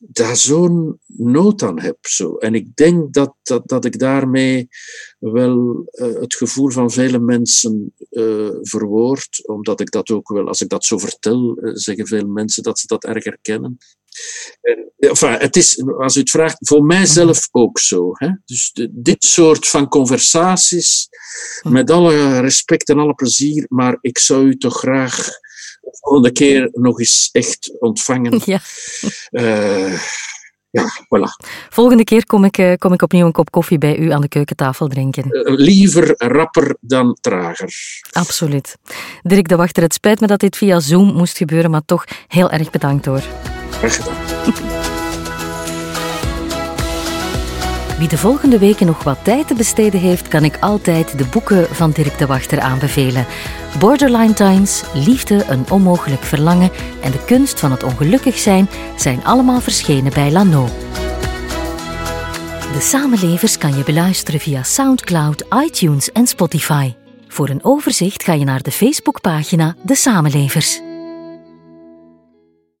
daar 0.00 0.36
zo'n 0.36 1.00
nood 1.06 1.62
aan 1.62 1.80
heb. 1.80 1.98
Zo. 2.00 2.36
En 2.36 2.54
ik 2.54 2.76
denk 2.76 3.12
dat, 3.12 3.34
dat, 3.42 3.68
dat 3.68 3.84
ik 3.84 3.98
daarmee 3.98 4.68
wel 5.18 5.88
uh, 5.92 6.20
het 6.20 6.34
gevoel 6.34 6.70
van 6.70 6.90
vele 6.90 7.18
mensen 7.18 7.94
uh, 8.10 8.50
verwoord, 8.60 9.46
omdat 9.48 9.80
ik 9.80 9.90
dat 9.90 10.10
ook 10.10 10.28
wel, 10.28 10.48
als 10.48 10.60
ik 10.60 10.68
dat 10.68 10.84
zo 10.84 10.98
vertel, 10.98 11.58
uh, 11.64 11.70
zeggen 11.74 12.06
veel 12.06 12.26
mensen 12.26 12.62
dat 12.62 12.78
ze 12.78 12.86
dat 12.86 13.04
erg 13.04 13.24
herkennen. 13.24 13.78
Enfin, 14.98 15.32
het 15.32 15.56
is, 15.56 15.82
als 15.98 16.16
u 16.16 16.20
het 16.20 16.30
vraagt, 16.30 16.56
voor 16.58 16.82
mijzelf 16.82 17.48
ook 17.50 17.78
zo. 17.78 18.10
Hè? 18.12 18.28
Dus 18.44 18.70
de, 18.72 18.88
dit 18.92 19.24
soort 19.24 19.68
van 19.68 19.88
conversaties, 19.88 21.08
met 21.62 21.90
alle 21.90 22.40
respect 22.40 22.88
en 22.88 22.98
alle 22.98 23.14
plezier, 23.14 23.66
maar 23.68 23.98
ik 24.00 24.18
zou 24.18 24.46
u 24.46 24.56
toch 24.56 24.78
graag 24.78 25.16
de 25.80 25.98
volgende 26.00 26.32
keer 26.32 26.68
nog 26.72 26.98
eens 27.00 27.28
echt 27.32 27.80
ontvangen. 27.80 28.40
Ja. 28.44 28.60
Uh, 29.30 30.00
ja, 30.70 30.84
voilà. 30.84 31.46
Volgende 31.68 32.04
keer 32.04 32.26
kom 32.26 32.44
ik, 32.44 32.58
uh, 32.58 32.72
kom 32.74 32.92
ik 32.92 33.02
opnieuw 33.02 33.26
een 33.26 33.32
kop 33.32 33.50
koffie 33.50 33.78
bij 33.78 33.96
u 33.96 34.12
aan 34.12 34.20
de 34.20 34.28
keukentafel 34.28 34.88
drinken. 34.88 35.24
Uh, 35.30 35.56
liever 35.56 36.14
rapper 36.16 36.76
dan 36.80 37.18
trager. 37.20 37.74
Absoluut. 38.12 38.76
Dirk 39.22 39.48
de 39.48 39.56
Wachter, 39.56 39.82
het 39.82 39.94
spijt 39.94 40.20
me 40.20 40.26
dat 40.26 40.40
dit 40.40 40.56
via 40.56 40.80
Zoom 40.80 41.14
moest 41.14 41.36
gebeuren, 41.36 41.70
maar 41.70 41.84
toch 41.84 42.04
heel 42.26 42.50
erg 42.50 42.70
bedankt 42.70 43.04
hoor. 43.04 43.22
Wie 47.98 48.08
de 48.08 48.18
volgende 48.18 48.58
weken 48.58 48.86
nog 48.86 49.02
wat 49.02 49.18
tijd 49.22 49.46
te 49.46 49.54
besteden 49.54 50.00
heeft, 50.00 50.28
kan 50.28 50.44
ik 50.44 50.56
altijd 50.60 51.18
de 51.18 51.24
boeken 51.24 51.66
van 51.70 51.90
Dirk 51.90 52.18
de 52.18 52.26
Wachter 52.26 52.60
aanbevelen. 52.60 53.26
Borderline 53.78 54.32
Times, 54.32 54.82
Liefde, 54.94 55.44
een 55.48 55.64
onmogelijk 55.70 56.22
verlangen 56.22 56.70
en 57.02 57.10
de 57.10 57.24
kunst 57.24 57.60
van 57.60 57.70
het 57.70 57.82
ongelukkig 57.82 58.38
zijn 58.38 58.68
zijn 58.96 59.24
allemaal 59.24 59.60
verschenen 59.60 60.12
bij 60.12 60.30
Lano. 60.30 60.68
De 62.72 62.80
Samenlevers 62.80 63.58
kan 63.58 63.76
je 63.76 63.82
beluisteren 63.82 64.40
via 64.40 64.62
SoundCloud, 64.62 65.44
iTunes 65.64 66.12
en 66.12 66.26
Spotify. 66.26 66.92
Voor 67.28 67.48
een 67.48 67.64
overzicht 67.64 68.22
ga 68.22 68.32
je 68.32 68.44
naar 68.44 68.62
de 68.62 68.70
Facebookpagina 68.70 69.74
De 69.82 69.94
Samenlevers. 69.94 70.80